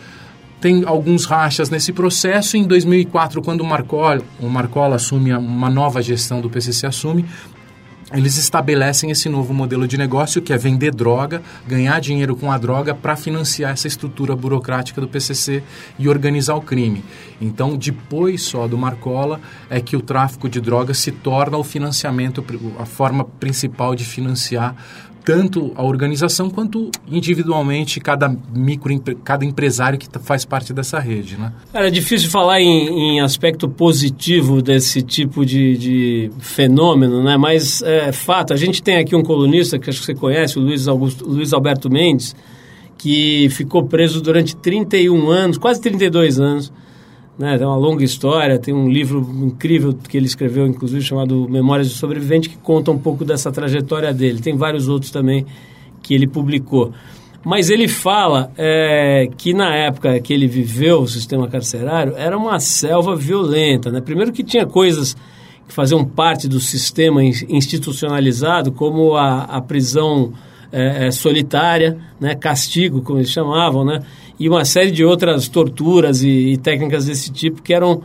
tem 0.66 0.84
alguns 0.84 1.26
rachas 1.26 1.70
nesse 1.70 1.94
processo. 1.94 2.58
Em 2.58 2.64
2004, 2.64 3.40
quando 3.40 3.62
o 3.62 3.64
Marcola, 3.64 4.20
o 4.40 4.50
Marcola 4.50 4.96
assume 4.96 5.32
uma 5.32 5.70
nova 5.70 6.02
gestão 6.02 6.42
do 6.42 6.50
PCC 6.50 6.88
assume, 6.88 7.24
eles 8.12 8.36
estabelecem 8.38 9.12
esse 9.12 9.30
novo 9.30 9.54
modelo 9.54 9.88
de 9.88 9.96
negócio 9.96 10.42
que 10.42 10.52
é 10.52 10.58
vender 10.58 10.94
droga, 10.94 11.44
ganhar 11.68 12.00
dinheiro 12.00 12.36
com 12.36 12.52
a 12.52 12.58
droga 12.58 12.96
para 12.96 13.16
financiar 13.16 13.74
essa 13.74 13.88
estrutura 13.88 14.36
burocrática 14.36 15.00
do 15.00 15.08
PCC 15.08 15.62
e 16.00 16.10
organizar 16.10 16.56
o 16.56 16.62
crime. 16.62 17.04
Então, 17.40 17.76
depois 17.76 18.42
só 18.42 18.68
do 18.68 18.78
Marcola 18.78 19.42
é 19.70 19.80
que 19.80 19.96
o 19.96 20.02
tráfico 20.02 20.50
de 20.50 20.60
drogas 20.60 20.98
se 20.98 21.12
torna 21.12 21.58
o 21.58 21.64
financiamento, 21.64 22.44
a 22.80 22.86
forma 22.86 23.24
principal 23.24 23.94
de 23.96 24.04
financiar 24.04 24.76
tanto 25.26 25.72
a 25.76 25.84
organização 25.84 26.52
quanto 26.52 26.92
individualmente 27.08 28.00
cada 28.00 28.34
micro 28.54 28.86
cada 29.24 29.44
empresário 29.44 29.98
que 29.98 30.08
faz 30.20 30.46
parte 30.46 30.72
dessa 30.72 31.00
rede, 31.00 31.36
né? 31.36 31.52
Cara, 31.74 31.88
é 31.88 31.92
difícil 31.92 32.30
falar 32.30 32.62
em, 32.62 33.16
em 33.16 33.22
aspecto 33.22 33.68
positivo 33.68 34.62
desse 34.62 35.02
tipo 35.02 35.44
de, 35.44 35.78
de, 35.78 36.32
fenômeno, 36.38 37.24
né? 37.24 37.36
Mas 37.36 37.82
é 37.82 38.12
fato. 38.12 38.54
A 38.54 38.56
gente 38.56 38.84
tem 38.84 38.98
aqui 38.98 39.16
um 39.16 39.24
colunista 39.24 39.80
que 39.80 39.90
acho 39.90 40.00
que 40.00 40.06
você 40.06 40.14
conhece, 40.14 40.60
o 40.60 40.62
Luiz, 40.62 40.88
Augusto, 40.88 41.28
Luiz 41.28 41.52
Alberto 41.52 41.90
Mendes, 41.90 42.36
que 42.96 43.50
ficou 43.50 43.84
preso 43.84 44.22
durante 44.22 44.56
31 44.56 45.30
anos, 45.30 45.58
quase 45.58 45.82
32 45.82 46.40
anos 46.40 46.72
né? 47.38 47.58
Tem 47.58 47.68
uma 47.68 47.76
longa 47.76 48.04
história, 48.04 48.58
tem 48.58 48.74
um 48.74 48.90
livro 48.90 49.20
incrível 49.44 49.94
que 49.94 50.16
ele 50.16 50.26
escreveu, 50.26 50.66
inclusive, 50.66 51.02
chamado 51.02 51.48
Memórias 51.50 51.90
do 51.90 51.94
Sobrevivente, 51.94 52.50
que 52.50 52.58
conta 52.58 52.92
um 52.92 52.98
pouco 52.98 53.26
dessa 53.26 53.52
trajetória 53.52 54.14
dele. 54.14 54.42
Tem 54.42 54.56
vários 54.56 54.88
outros 54.88 55.12
também 55.12 55.46
que 56.02 56.14
ele 56.14 56.28
publicou. 56.28 56.94
Mas 57.44 57.70
ele 57.70 57.88
fala 57.88 58.52
é, 58.58 59.30
que 59.38 59.54
na 59.54 59.76
época 59.76 60.20
que 60.20 60.34
ele 60.34 60.48
viveu 60.48 61.02
o 61.02 61.08
sistema 61.08 61.48
carcerário 61.48 62.16
era 62.18 62.36
uma 62.36 62.60
selva 62.60 63.16
violenta. 63.16 63.92
Né? 63.92 64.02
Primeiro 64.02 64.32
que 64.32 64.44
tinha 64.44 64.66
coisas 64.66 65.16
que 65.68 65.74
faziam 65.74 66.04
parte 66.04 66.48
do 66.48 66.60
sistema 66.60 67.24
institucionalizado, 67.24 68.72
como 68.72 69.16
a, 69.16 69.44
a 69.44 69.62
prisão 69.62 70.34
é, 70.72 71.08
é, 71.08 71.12
solitária, 71.12 71.98
né? 72.20 72.34
castigo, 72.34 73.02
como 73.02 73.20
eles 73.20 73.30
chamavam, 73.30 73.86
né? 73.86 74.00
E 74.40 74.50
uma 74.50 74.66
série 74.66 74.92
de 74.92 75.04
outras 75.04 75.48
torturas 75.48 76.24
e, 76.24 76.54
e 76.54 76.58
técnicas 76.58 77.06
desse 77.06 77.32
tipo 77.32 77.62
que 77.62 77.74
eram 77.74 78.02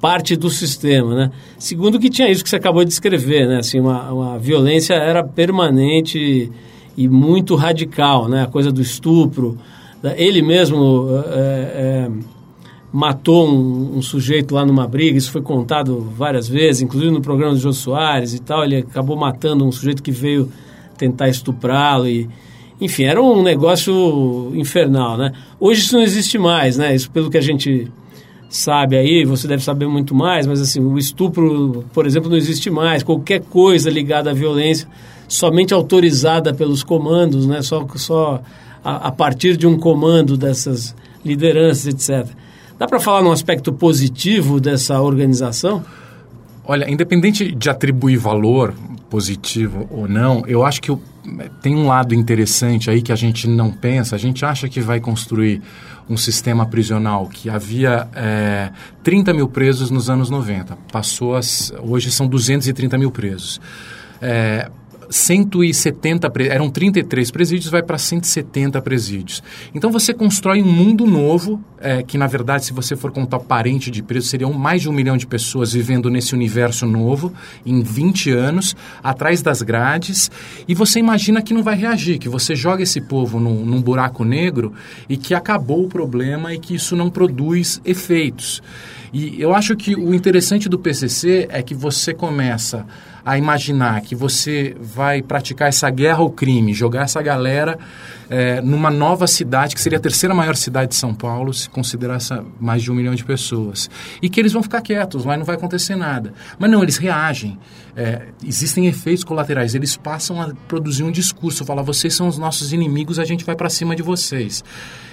parte 0.00 0.34
do 0.34 0.50
sistema, 0.50 1.14
né? 1.14 1.30
Segundo 1.58 1.98
que 1.98 2.10
tinha 2.10 2.28
isso 2.28 2.42
que 2.42 2.50
você 2.50 2.56
acabou 2.56 2.82
de 2.82 2.88
descrever, 2.88 3.46
né? 3.46 3.58
Assim, 3.58 3.78
uma, 3.78 4.12
uma 4.12 4.38
violência 4.38 4.94
era 4.94 5.22
permanente 5.22 6.50
e 6.96 7.08
muito 7.08 7.54
radical, 7.54 8.28
né? 8.28 8.42
A 8.42 8.46
coisa 8.46 8.72
do 8.72 8.82
estupro. 8.82 9.56
Ele 10.16 10.42
mesmo 10.42 11.08
é, 11.32 12.08
é, 12.08 12.10
matou 12.92 13.48
um, 13.48 13.98
um, 13.98 14.02
sujeito 14.02 14.54
lá 14.56 14.66
numa 14.66 14.88
briga, 14.88 15.16
isso 15.16 15.30
foi 15.30 15.40
contado 15.40 16.00
várias 16.16 16.48
vezes, 16.48 16.82
inclusive 16.82 17.12
no 17.12 17.22
programa 17.22 17.54
do 17.54 17.60
Jô 17.60 17.72
Soares 17.72 18.34
e 18.34 18.40
tal, 18.40 18.64
ele 18.64 18.78
acabou 18.78 19.16
matando 19.16 19.64
um 19.64 19.70
sujeito 19.70 20.02
que 20.02 20.10
veio 20.10 20.50
tentar 20.98 21.28
estuprá-lo 21.28 22.08
e 22.08 22.28
enfim, 22.82 23.04
era 23.04 23.22
um 23.22 23.42
negócio 23.42 24.50
infernal, 24.54 25.16
né? 25.16 25.32
Hoje 25.60 25.82
isso 25.82 25.94
não 25.94 26.02
existe 26.02 26.36
mais, 26.36 26.76
né? 26.76 26.94
Isso 26.94 27.08
pelo 27.10 27.30
que 27.30 27.38
a 27.38 27.40
gente 27.40 27.88
sabe 28.50 28.96
aí, 28.96 29.24
você 29.24 29.46
deve 29.46 29.62
saber 29.62 29.86
muito 29.86 30.14
mais, 30.14 30.46
mas 30.46 30.60
assim, 30.60 30.80
o 30.80 30.98
estupro, 30.98 31.84
por 31.94 32.06
exemplo, 32.06 32.28
não 32.28 32.36
existe 32.36 32.68
mais. 32.70 33.04
Qualquer 33.04 33.40
coisa 33.42 33.88
ligada 33.88 34.30
à 34.30 34.34
violência, 34.34 34.88
somente 35.28 35.72
autorizada 35.72 36.52
pelos 36.52 36.82
comandos, 36.82 37.46
né? 37.46 37.62
Só, 37.62 37.86
só 37.94 38.42
a, 38.84 39.08
a 39.08 39.12
partir 39.12 39.56
de 39.56 39.66
um 39.66 39.78
comando 39.78 40.36
dessas 40.36 40.94
lideranças, 41.24 41.86
etc. 41.86 42.26
Dá 42.78 42.88
para 42.88 42.98
falar 42.98 43.22
num 43.22 43.30
aspecto 43.30 43.72
positivo 43.72 44.60
dessa 44.60 45.00
organização? 45.00 45.84
Olha, 46.64 46.88
independente 46.90 47.52
de 47.52 47.68
atribuir 47.68 48.16
valor 48.16 48.74
positivo 49.10 49.86
ou 49.90 50.08
não, 50.08 50.44
eu 50.46 50.64
acho 50.64 50.80
que 50.80 50.90
o 50.90 51.00
tem 51.60 51.76
um 51.76 51.86
lado 51.86 52.14
interessante 52.14 52.90
aí 52.90 53.00
que 53.00 53.12
a 53.12 53.16
gente 53.16 53.48
não 53.48 53.70
pensa. 53.70 54.16
A 54.16 54.18
gente 54.18 54.44
acha 54.44 54.68
que 54.68 54.80
vai 54.80 55.00
construir 55.00 55.62
um 56.08 56.16
sistema 56.16 56.66
prisional 56.66 57.28
que 57.28 57.48
havia 57.48 58.08
é, 58.14 58.70
30 59.02 59.32
mil 59.32 59.48
presos 59.48 59.90
nos 59.90 60.10
anos 60.10 60.28
90. 60.30 60.76
Passou, 60.90 61.36
as, 61.36 61.72
hoje 61.80 62.10
são 62.10 62.26
230 62.26 62.98
mil 62.98 63.10
presos. 63.10 63.60
É, 64.20 64.68
170, 65.12 66.32
eram 66.48 66.70
33 66.70 67.30
presídios, 67.30 67.70
vai 67.70 67.82
para 67.82 67.98
170 67.98 68.80
presídios. 68.80 69.42
Então 69.74 69.90
você 69.90 70.14
constrói 70.14 70.62
um 70.62 70.72
mundo 70.72 71.06
novo, 71.06 71.62
é, 71.78 72.02
que 72.02 72.16
na 72.16 72.26
verdade, 72.26 72.64
se 72.64 72.72
você 72.72 72.96
for 72.96 73.12
contar 73.12 73.38
parente 73.40 73.90
de 73.90 74.02
presos, 74.02 74.30
seriam 74.30 74.52
mais 74.52 74.82
de 74.82 74.88
um 74.88 74.92
milhão 74.92 75.16
de 75.16 75.26
pessoas 75.26 75.72
vivendo 75.74 76.08
nesse 76.08 76.34
universo 76.34 76.86
novo, 76.86 77.32
em 77.64 77.82
20 77.82 78.30
anos, 78.30 78.74
atrás 79.02 79.42
das 79.42 79.60
grades, 79.60 80.30
e 80.66 80.74
você 80.74 80.98
imagina 80.98 81.42
que 81.42 81.52
não 81.52 81.62
vai 81.62 81.76
reagir, 81.76 82.18
que 82.18 82.28
você 82.28 82.56
joga 82.56 82.82
esse 82.82 83.00
povo 83.00 83.38
num, 83.38 83.64
num 83.64 83.82
buraco 83.82 84.24
negro 84.24 84.72
e 85.08 85.16
que 85.16 85.34
acabou 85.34 85.84
o 85.84 85.88
problema 85.88 86.54
e 86.54 86.58
que 86.58 86.74
isso 86.74 86.96
não 86.96 87.10
produz 87.10 87.80
efeitos. 87.84 88.62
E 89.12 89.40
eu 89.40 89.54
acho 89.54 89.76
que 89.76 89.94
o 89.94 90.14
interessante 90.14 90.70
do 90.70 90.78
PCC 90.78 91.46
é 91.50 91.62
que 91.62 91.74
você 91.74 92.14
começa 92.14 92.86
a 93.24 93.38
imaginar 93.38 94.00
que 94.02 94.14
você 94.14 94.76
vai 94.80 95.22
praticar 95.22 95.68
essa 95.68 95.88
guerra 95.90 96.18
ao 96.18 96.30
crime, 96.30 96.74
jogar 96.74 97.02
essa 97.02 97.22
galera 97.22 97.78
é, 98.32 98.62
numa 98.62 98.90
nova 98.90 99.26
cidade, 99.26 99.74
que 99.74 99.80
seria 99.80 99.98
a 99.98 100.00
terceira 100.00 100.34
maior 100.34 100.56
cidade 100.56 100.92
de 100.92 100.94
São 100.94 101.12
Paulo, 101.12 101.52
se 101.52 101.68
considerasse 101.68 102.32
mais 102.58 102.82
de 102.82 102.90
um 102.90 102.94
milhão 102.94 103.14
de 103.14 103.22
pessoas. 103.22 103.90
E 104.22 104.30
que 104.30 104.40
eles 104.40 104.54
vão 104.54 104.62
ficar 104.62 104.80
quietos, 104.80 105.26
lá 105.26 105.36
não 105.36 105.44
vai 105.44 105.54
acontecer 105.54 105.96
nada. 105.96 106.32
Mas 106.58 106.70
não, 106.70 106.82
eles 106.82 106.96
reagem. 106.96 107.58
É, 107.94 108.28
existem 108.42 108.86
efeitos 108.86 109.22
colaterais, 109.22 109.74
eles 109.74 109.98
passam 109.98 110.40
a 110.40 110.50
produzir 110.66 111.02
um 111.02 111.12
discurso, 111.12 111.62
falar, 111.62 111.82
vocês 111.82 112.14
são 112.14 112.26
os 112.26 112.38
nossos 112.38 112.72
inimigos, 112.72 113.18
a 113.18 113.24
gente 113.26 113.44
vai 113.44 113.54
para 113.54 113.68
cima 113.68 113.94
de 113.94 114.02
vocês. 114.02 114.64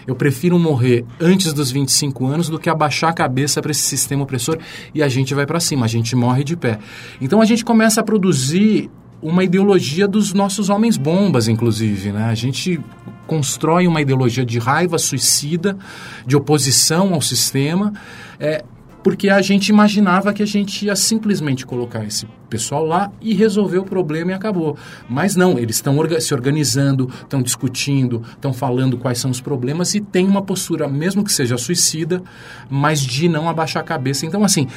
Eu 0.08 0.16
prefiro 0.16 0.58
morrer 0.58 1.04
antes 1.20 1.52
dos 1.52 1.72
25 1.72 2.26
anos 2.26 2.48
do 2.48 2.58
que 2.58 2.70
abaixar 2.70 3.10
a 3.10 3.14
cabeça 3.14 3.62
para 3.62 3.72
esse 3.72 3.82
sistema 3.82 4.24
opressor 4.24 4.58
e 4.96 5.04
a 5.04 5.10
gente 5.10 5.34
vai 5.34 5.46
para 5.46 5.60
cima, 5.60 5.86
a 5.86 5.90
gente 5.90 6.16
morre 6.16 6.46
de 6.46 6.56
pé. 6.56 6.80
Então 7.20 7.42
a 7.42 7.46
gente 7.46 7.66
começa 7.66 8.00
a 8.00 8.04
produzir 8.04 8.90
uma 9.22 9.44
ideologia 9.44 10.08
dos 10.08 10.34
nossos 10.34 10.70
homens 10.70 10.98
bombas, 10.98 11.48
inclusive. 11.48 12.12
Né? 12.12 12.26
A 12.26 12.36
gente 12.36 12.80
constrói 13.28 13.88
uma 13.88 14.02
ideologia 14.02 14.46
de 14.46 14.58
raiva 14.60 14.98
suicida, 14.98 15.78
de 16.26 16.36
oposição 16.36 17.14
ao 17.14 17.22
sistema. 17.22 17.94
É, 18.40 18.64
porque 19.04 19.30
a 19.30 19.42
gente 19.42 19.70
imaginava 19.70 20.34
que 20.34 20.44
a 20.44 20.46
gente 20.46 20.86
ia 20.86 20.96
simplesmente 20.96 21.66
colocar 21.66 22.04
esse 22.04 22.28
pessoal 22.50 22.86
lá 22.86 23.12
e 23.22 23.34
resolver 23.34 23.78
o 23.78 23.86
problema 23.86 24.32
e 24.32 24.34
acabou. 24.34 24.78
Mas 25.08 25.36
não, 25.36 25.58
eles 25.58 25.78
estão 25.78 25.96
se 26.20 26.34
organizando, 26.34 27.10
estão 27.22 27.42
discutindo, 27.42 28.22
estão 28.32 28.52
falando 28.52 28.98
quais 28.98 29.18
são 29.18 29.32
os 29.32 29.40
problemas 29.40 29.94
e 29.96 30.02
tem 30.02 30.28
uma 30.28 30.42
postura, 30.42 30.88
mesmo 30.88 31.24
que 31.24 31.32
seja 31.32 31.58
suicida, 31.58 32.22
mas 32.70 33.00
de 33.02 33.30
não 33.30 33.48
abaixar 33.48 33.82
a 33.82 33.86
cabeça. 33.86 34.26
Então, 34.26 34.44
assim, 34.44 34.68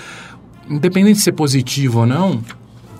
independente 0.69 1.17
de 1.17 1.23
ser 1.23 1.33
positivo 1.33 2.01
ou 2.01 2.07
não, 2.07 2.41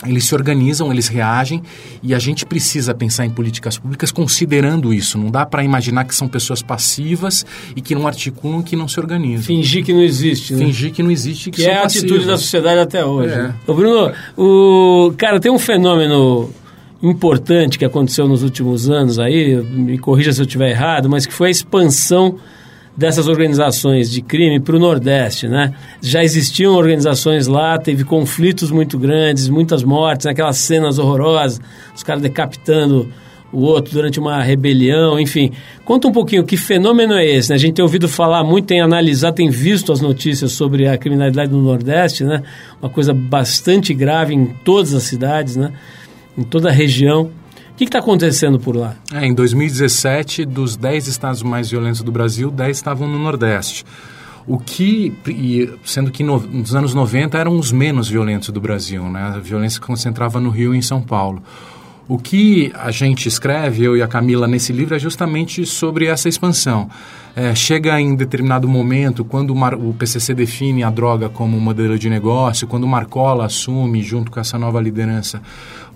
eles 0.07 0.25
se 0.25 0.35
organizam, 0.35 0.91
eles 0.93 1.09
reagem 1.09 1.63
e 2.03 2.15
a 2.15 2.19
gente 2.19 2.45
precisa 2.45 2.95
pensar 2.95 3.25
em 3.25 3.31
políticas 3.31 3.79
públicas 3.79 4.11
considerando 4.11 4.93
isso. 4.93 5.19
Não 5.19 5.31
dá 5.31 5.47
para 5.47 5.63
imaginar 5.63 6.05
que 6.05 6.15
são 6.15 6.29
pessoas 6.29 6.63
passivas 6.63 7.45
e 7.77 7.81
que 7.81 7.95
não 7.95 8.07
articulam, 8.07 8.63
que 8.63 8.75
não 8.75 8.89
se 8.89 8.99
organizam. 8.99 9.45
Fingir 9.45 9.85
que 9.85 9.93
não 9.93 10.03
existe. 10.03 10.55
Né? 10.55 10.67
Fingir 10.67 10.93
que 10.93 11.03
não 11.03 11.11
existe, 11.11 11.51
que, 11.51 11.63
que 11.63 11.69
é 11.69 11.77
a 11.77 11.85
atitude 11.85 12.27
da 12.27 12.37
sociedade 12.37 12.81
até 12.81 13.05
hoje. 13.05 13.33
É. 13.33 13.43
Né? 13.45 13.55
Ô 13.67 13.75
Bruno, 13.75 14.13
o 14.37 15.13
cara 15.17 15.39
tem 15.39 15.53
um 15.53 15.59
fenômeno 15.59 16.51
importante 17.03 17.79
que 17.79 17.85
aconteceu 17.85 18.29
nos 18.29 18.43
últimos 18.43 18.89
anos 18.89 19.19
aí, 19.19 19.57
me 19.57 19.99
corrija 19.99 20.33
se 20.33 20.41
eu 20.41 20.47
estiver 20.47 20.71
errado, 20.71 21.11
mas 21.11 21.27
que 21.27 21.33
foi 21.33 21.49
a 21.49 21.51
expansão 21.51 22.39
dessas 22.97 23.27
organizações 23.27 24.11
de 24.11 24.21
crime 24.21 24.61
para 24.61 24.77
o 24.77 24.79
Nordeste, 24.79 25.49
né? 25.49 25.73
Já 26.01 26.23
existiam 26.23 26.75
organizações 26.75 27.47
lá, 27.47 27.79
teve 27.79 28.05
conflitos 28.05 28.71
muito 28.71 28.99
grandes, 28.99 29.49
muitas 29.49 29.83
mortes, 29.83 30.27
aquelas 30.27 30.59
cenas 30.59 30.99
horrorosas, 30.99 31.61
os 31.95 32.03
caras 32.03 32.23
decapitando 32.23 33.09
o 33.53 33.61
outro 33.61 33.93
durante 33.93 34.19
uma 34.19 34.43
rebelião, 34.43 35.21
enfim. 35.21 35.53
Conta 35.85 36.09
um 36.09 36.13
pouquinho, 36.13 36.45
que 36.45 36.57
fenômeno 36.57 37.15
é 37.15 37.25
esse? 37.25 37.51
Né? 37.51 37.57
A 37.57 37.59
gente 37.59 37.75
tem 37.75 37.83
ouvido 37.83 38.09
falar 38.09 38.43
muito, 38.43 38.67
tem 38.67 38.81
analisado, 38.81 39.37
tem 39.37 39.51
visto 39.51 39.93
as 39.93 40.01
notícias 40.01 40.53
sobre 40.53 40.89
a 40.89 40.97
criminalidade 40.97 41.53
no 41.53 41.61
Nordeste, 41.61 42.25
né? 42.25 42.43
Uma 42.81 42.89
coisa 42.89 43.13
bastante 43.13 43.93
grave 43.93 44.33
em 44.33 44.47
todas 44.65 44.95
as 44.95 45.03
cidades, 45.03 45.57
né? 45.57 45.71
Em 46.37 46.43
toda 46.43 46.71
a 46.71 46.73
região. 46.73 47.31
Que 47.83 47.89
está 47.89 47.99
acontecendo 47.99 48.61
por 48.61 48.77
lá? 48.77 48.95
É, 49.13 49.27
em 49.27 49.35
2017, 49.35 50.45
dos 50.45 50.77
10 50.77 51.09
estados 51.09 51.43
mais 51.43 51.69
violentos 51.69 52.01
do 52.01 52.13
Brasil, 52.13 52.49
10 52.49 52.77
estavam 52.77 53.09
no 53.09 53.19
Nordeste. 53.19 53.85
O 54.47 54.57
que, 54.57 55.13
sendo 55.85 56.13
que 56.13 56.23
no, 56.23 56.39
nos 56.39 56.77
anos 56.77 56.95
90 56.95 57.37
eram 57.37 57.59
os 57.59 57.73
menos 57.73 58.09
violentos 58.09 58.51
do 58.51 58.61
Brasil, 58.61 59.03
né? 59.11 59.33
A 59.35 59.41
violência 59.41 59.81
se 59.81 59.81
concentrava 59.81 60.39
no 60.39 60.49
Rio 60.49 60.73
e 60.73 60.79
em 60.79 60.81
São 60.83 61.03
Paulo. 61.03 61.43
O 62.07 62.19
que 62.19 62.73
a 62.77 62.93
gente 62.93 63.27
escreve, 63.27 63.83
eu 63.83 63.97
e 63.97 64.03
a 64.03 64.07
Camila, 64.07 64.47
nesse 64.47 64.73
livro 64.73 64.95
é 64.95 64.99
justamente 65.01 65.67
sobre 65.67 66.07
essa 66.07 66.29
expansão. 66.29 66.89
É, 67.35 67.55
chega 67.55 67.99
em 67.99 68.15
determinado 68.15 68.69
momento, 68.69 69.25
quando 69.25 69.55
o 69.55 69.95
PCC 69.95 70.35
define 70.35 70.83
a 70.83 70.91
droga 70.91 71.31
como 71.31 71.59
modelo 71.59 71.99
de 71.99 72.11
negócio, 72.11 72.69
quando 72.69 72.85
o 72.85 72.89
Marcola 72.89 73.47
assume, 73.47 74.03
junto 74.03 74.31
com 74.31 74.39
essa 74.39 74.59
nova 74.59 74.79
liderança, 74.83 75.41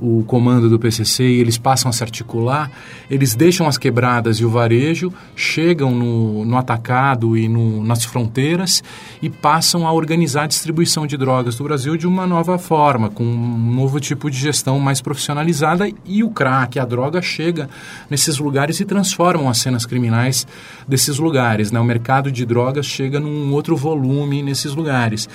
o 0.00 0.24
comando 0.26 0.68
do 0.68 0.78
PCC 0.78 1.24
e 1.24 1.40
eles 1.40 1.58
passam 1.58 1.90
a 1.90 1.92
se 1.92 2.02
articular, 2.02 2.70
eles 3.10 3.34
deixam 3.34 3.66
as 3.66 3.76
quebradas 3.76 4.38
e 4.38 4.44
o 4.46 4.50
varejo, 4.50 5.12
chegam 5.34 5.90
no, 5.90 6.44
no 6.44 6.56
atacado 6.56 7.36
e 7.36 7.48
no, 7.48 7.84
nas 7.84 8.04
fronteiras 8.04 8.82
e 9.20 9.28
passam 9.28 9.86
a 9.86 9.92
organizar 9.92 10.44
a 10.44 10.46
distribuição 10.46 11.06
de 11.06 11.18
drogas 11.18 11.56
do 11.56 11.64
Brasil 11.64 11.96
de 11.98 12.06
uma 12.06 12.26
nova 12.26 12.58
forma, 12.58 13.10
com 13.10 13.24
um 13.24 13.74
novo 13.74 14.00
tipo 14.00 14.30
de 14.30 14.38
gestão 14.38 14.78
mais 14.78 15.02
profissionalizada 15.02 15.86
e 16.04 16.22
o 16.22 16.30
crack, 16.30 16.78
a 16.78 16.84
droga 16.84 17.20
chega 17.20 17.68
nesses 18.08 18.38
lugares 18.38 18.80
e 18.80 18.86
transformam 18.86 19.48
as 19.48 19.58
cenas 19.58 19.84
criminais 19.84 20.46
desses 20.88 21.18
lugares. 21.18 21.25
Né? 21.70 21.80
O 21.80 21.84
mercado 21.84 22.30
de 22.30 22.44
drogas 22.44 22.86
chega 22.86 23.20
num 23.20 23.52
outro 23.52 23.76
volume 23.76 24.42
nesses 24.42 24.74
lugares. 24.74 25.28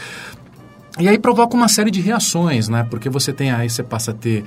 E 0.99 1.07
aí 1.07 1.17
provoca 1.17 1.55
uma 1.55 1.69
série 1.69 1.89
de 1.89 2.01
reações, 2.01 2.67
né? 2.67 2.85
Porque 2.89 3.09
você 3.09 3.31
tem 3.31 3.49
aí, 3.49 3.69
você 3.69 3.81
passa 3.81 4.11
a 4.11 4.13
ter 4.13 4.43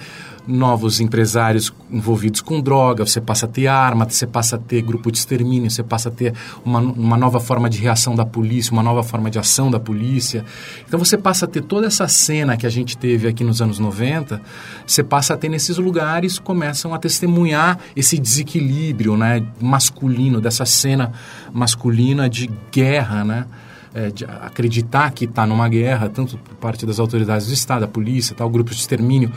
novos 0.47 1.01
empresários 1.01 1.73
envolvidos 1.91 2.43
com 2.43 2.61
droga, 2.61 3.07
você 3.07 3.19
passa 3.19 3.47
a 3.47 3.49
ter 3.49 3.67
arma, 3.67 4.05
você 4.05 4.27
passa 4.27 4.57
a 4.57 4.59
ter 4.59 4.83
grupo 4.83 5.11
de 5.11 5.17
extermínio, 5.17 5.71
você 5.71 5.83
passa 5.83 6.11
a 6.11 6.13
ter 6.13 6.35
uma, 6.63 6.81
uma 6.81 7.17
nova 7.17 7.41
forma 7.41 7.71
de 7.71 7.79
reação 7.79 8.15
da 8.15 8.27
polícia, 8.27 8.75
uma 8.75 8.83
nova 8.83 9.03
forma 9.03 9.31
de 9.31 9.39
ação 9.39 9.71
da 9.71 9.81
polícia. 9.81 10.45
Então 10.87 10.99
você 10.99 11.17
passa 11.17 11.47
a 11.47 11.49
ter 11.49 11.63
toda 11.63 11.87
essa 11.87 12.07
cena 12.09 12.59
que 12.59 12.67
a 12.67 12.71
gente 12.71 12.95
teve 12.99 13.27
aqui 13.27 13.43
nos 13.43 13.63
anos 13.63 13.79
90, 13.79 14.39
você 14.87 15.03
passa 15.03 15.33
a 15.33 15.37
ter 15.39 15.49
nesses 15.49 15.79
lugares, 15.79 16.39
começam 16.39 16.93
a 16.93 16.99
testemunhar 16.99 17.79
esse 17.97 18.19
desequilíbrio, 18.19 19.17
né? 19.17 19.43
Masculino, 19.59 20.43
dessa 20.43 20.67
cena 20.67 21.11
masculina 21.55 22.29
de 22.29 22.51
guerra, 22.71 23.25
né? 23.25 23.47
É, 23.95 24.11
de 24.11 24.25
acreditar 24.25 25.13
que 25.13 25.25
está 25.25 25.47
numa 25.47 25.69
guerra, 25.69 26.09
tanto 26.09 26.37
por 26.37 26.55
parte 26.57 26.85
das 26.85 26.99
autoridades 26.99 27.47
do 27.47 27.53
Estado, 27.53 27.85
a 27.85 27.89
polícia, 27.89 28.35
tal, 28.35 28.51
grupos 28.51 28.75
de 28.75 28.81
extermínio, 28.81 29.31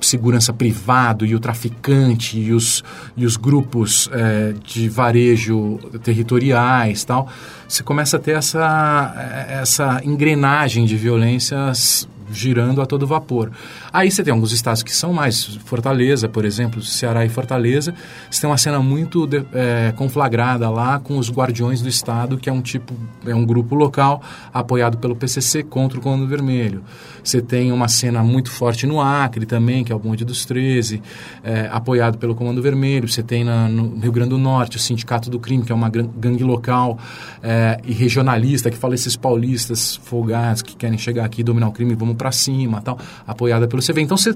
segurança 0.00 0.52
privado 0.52 1.26
e 1.26 1.34
o 1.34 1.40
traficante 1.40 2.38
e 2.38 2.52
os, 2.52 2.84
e 3.16 3.26
os 3.26 3.36
grupos 3.36 4.08
é, 4.12 4.54
de 4.64 4.88
varejo 4.88 5.78
territoriais 6.02 7.04
tal, 7.04 7.28
você 7.66 7.82
começa 7.82 8.16
a 8.16 8.20
ter 8.20 8.36
essa, 8.36 9.14
essa 9.48 10.00
engrenagem 10.04 10.86
de 10.86 10.96
violências 10.96 12.08
girando 12.32 12.80
a 12.80 12.86
todo 12.86 13.06
vapor. 13.06 13.50
Aí 13.92 14.10
você 14.10 14.22
tem 14.22 14.32
alguns 14.32 14.52
estados 14.52 14.82
que 14.82 14.94
são 14.94 15.12
mais, 15.12 15.44
Fortaleza, 15.64 16.28
por 16.28 16.44
exemplo, 16.44 16.82
Ceará 16.82 17.24
e 17.24 17.28
Fortaleza, 17.28 17.94
você 18.30 18.40
tem 18.40 18.50
uma 18.50 18.58
cena 18.58 18.80
muito 18.80 19.26
de, 19.26 19.44
é, 19.52 19.92
conflagrada 19.96 20.68
lá 20.70 20.98
com 20.98 21.18
os 21.18 21.30
Guardiões 21.30 21.80
do 21.80 21.88
Estado, 21.88 22.38
que 22.38 22.48
é 22.48 22.52
um 22.52 22.60
tipo, 22.60 22.94
é 23.26 23.34
um 23.34 23.44
grupo 23.44 23.74
local 23.74 24.22
apoiado 24.52 24.98
pelo 24.98 25.16
PCC 25.16 25.62
contra 25.62 25.98
o 25.98 26.02
Comando 26.02 26.26
Vermelho. 26.26 26.82
Você 27.22 27.42
tem 27.42 27.72
uma 27.72 27.88
cena 27.88 28.22
muito 28.22 28.50
forte 28.50 28.86
no 28.86 29.00
Acre 29.00 29.44
também, 29.44 29.84
que 29.84 29.92
é 29.92 29.94
o 29.94 29.98
Bonde 29.98 30.24
dos 30.24 30.44
13, 30.46 31.02
é, 31.42 31.68
apoiado 31.70 32.16
pelo 32.16 32.34
Comando 32.34 32.62
Vermelho. 32.62 33.08
Você 33.08 33.22
tem 33.22 33.44
na, 33.44 33.68
no 33.68 33.98
Rio 33.98 34.12
Grande 34.12 34.30
do 34.30 34.38
Norte 34.38 34.76
o 34.76 34.80
Sindicato 34.80 35.28
do 35.28 35.38
Crime, 35.38 35.62
que 35.62 35.72
é 35.72 35.74
uma 35.74 35.90
gangue 35.90 36.42
local 36.42 36.98
é, 37.42 37.78
e 37.84 37.92
regionalista, 37.92 38.70
que 38.70 38.76
fala 38.76 38.94
esses 38.94 39.16
paulistas 39.16 39.96
folgados 39.96 40.62
que 40.62 40.76
querem 40.76 40.98
chegar 40.98 41.24
aqui 41.24 41.40
e 41.40 41.44
dominar 41.44 41.68
o 41.68 41.72
crime, 41.72 41.94
vamos 41.94 42.16
para 42.18 42.30
cima, 42.30 42.82
tal, 42.82 42.98
apoiada 43.26 43.66
pelo 43.66 43.80
CV. 43.80 44.02
Então 44.02 44.16
você, 44.16 44.34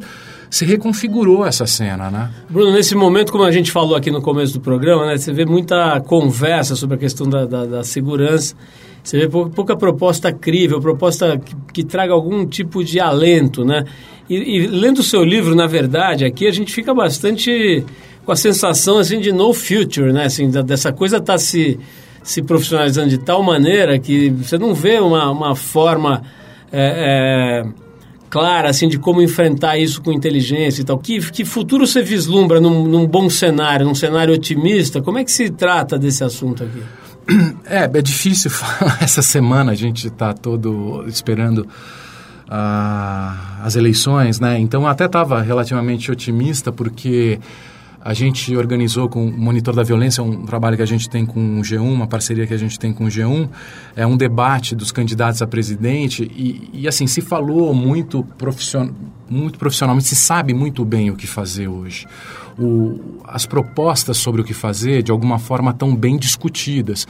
você 0.48 0.64
reconfigurou 0.64 1.44
essa 1.44 1.66
cena, 1.66 2.10
né? 2.10 2.30
Bruno, 2.48 2.72
nesse 2.72 2.94
momento, 2.94 3.30
como 3.30 3.44
a 3.44 3.52
gente 3.52 3.70
falou 3.70 3.94
aqui 3.94 4.10
no 4.10 4.22
começo 4.22 4.54
do 4.54 4.60
programa, 4.60 5.04
né, 5.04 5.18
você 5.18 5.32
vê 5.32 5.44
muita 5.44 6.00
conversa 6.00 6.74
sobre 6.74 6.96
a 6.96 6.98
questão 6.98 7.28
da, 7.28 7.44
da, 7.44 7.66
da 7.66 7.84
segurança. 7.84 8.54
Você 9.02 9.18
vê 9.18 9.28
pouca, 9.28 9.50
pouca 9.50 9.76
proposta 9.76 10.32
crível, 10.32 10.80
proposta 10.80 11.36
que, 11.36 11.54
que, 11.72 11.84
traga 11.84 12.12
algum 12.12 12.46
tipo 12.46 12.84
de 12.84 13.00
alento, 13.00 13.64
né? 13.64 13.84
E, 14.30 14.36
e, 14.36 14.66
lendo 14.68 14.98
o 14.98 15.02
seu 15.02 15.24
livro, 15.24 15.56
na 15.56 15.66
verdade, 15.66 16.24
aqui 16.24 16.46
a 16.46 16.52
gente 16.52 16.72
fica 16.72 16.94
bastante 16.94 17.84
com 18.24 18.30
a 18.30 18.36
sensação 18.36 18.98
assim 18.98 19.18
de 19.18 19.32
no 19.32 19.52
future, 19.52 20.12
né? 20.12 20.26
Assim, 20.26 20.50
da, 20.50 20.62
dessa 20.62 20.92
coisa 20.92 21.20
tá 21.20 21.36
se, 21.36 21.78
se 22.22 22.42
profissionalizando 22.42 23.08
de 23.08 23.18
tal 23.18 23.42
maneira 23.42 23.98
que 23.98 24.30
você 24.30 24.56
não 24.56 24.72
vê 24.72 24.98
uma, 25.00 25.30
uma 25.30 25.56
forma 25.56 26.22
é, 26.72 27.64
é, 27.64 27.66
clara 28.30 28.70
assim 28.70 28.88
de 28.88 28.98
como 28.98 29.20
enfrentar 29.20 29.76
isso 29.76 30.00
com 30.00 30.10
inteligência 30.10 30.80
e 30.80 30.84
tal. 30.84 30.98
Que, 30.98 31.20
que 31.30 31.44
futuro 31.44 31.86
você 31.86 32.02
vislumbra 32.02 32.60
num, 32.60 32.86
num 32.86 33.06
bom 33.06 33.28
cenário, 33.28 33.84
num 33.84 33.94
cenário 33.94 34.32
otimista? 34.32 35.02
Como 35.02 35.18
é 35.18 35.24
que 35.24 35.30
se 35.30 35.50
trata 35.50 35.98
desse 35.98 36.24
assunto 36.24 36.64
aqui? 36.64 36.82
É, 37.66 37.84
é 37.84 38.02
difícil 38.02 38.50
falar. 38.50 38.98
Essa 39.02 39.22
semana 39.22 39.72
a 39.72 39.74
gente 39.74 40.08
está 40.08 40.32
todo 40.32 41.04
esperando 41.06 41.58
uh, 41.58 43.62
as 43.62 43.76
eleições, 43.76 44.40
né? 44.40 44.58
Então 44.58 44.86
até 44.86 45.04
estava 45.04 45.42
relativamente 45.42 46.10
otimista 46.10 46.72
porque 46.72 47.38
a 48.04 48.12
gente 48.14 48.54
organizou 48.56 49.08
com 49.08 49.24
o 49.24 49.32
Monitor 49.32 49.74
da 49.74 49.82
Violência, 49.84 50.22
um 50.22 50.44
trabalho 50.44 50.76
que 50.76 50.82
a 50.82 50.86
gente 50.86 51.08
tem 51.08 51.24
com 51.24 51.60
o 51.60 51.62
G1, 51.62 51.80
uma 51.80 52.06
parceria 52.06 52.46
que 52.46 52.54
a 52.54 52.58
gente 52.58 52.78
tem 52.78 52.92
com 52.92 53.04
o 53.04 53.08
G1, 53.08 53.48
é 53.94 54.04
um 54.04 54.16
debate 54.16 54.74
dos 54.74 54.90
candidatos 54.90 55.40
a 55.40 55.46
presidente 55.46 56.24
e, 56.24 56.68
e 56.72 56.88
assim, 56.88 57.06
se 57.06 57.20
falou 57.20 57.72
muito, 57.72 58.24
profission, 58.36 58.90
muito 59.30 59.58
profissionalmente, 59.58 60.08
se 60.08 60.16
sabe 60.16 60.52
muito 60.52 60.84
bem 60.84 61.10
o 61.10 61.16
que 61.16 61.28
fazer 61.28 61.68
hoje 61.68 62.06
o, 62.58 63.20
as 63.24 63.46
propostas 63.46 64.16
sobre 64.16 64.40
o 64.40 64.44
que 64.44 64.54
fazer, 64.54 65.02
de 65.02 65.10
alguma 65.10 65.38
forma, 65.38 65.70
estão 65.70 65.94
bem 65.94 66.16
discutidas. 66.16 67.06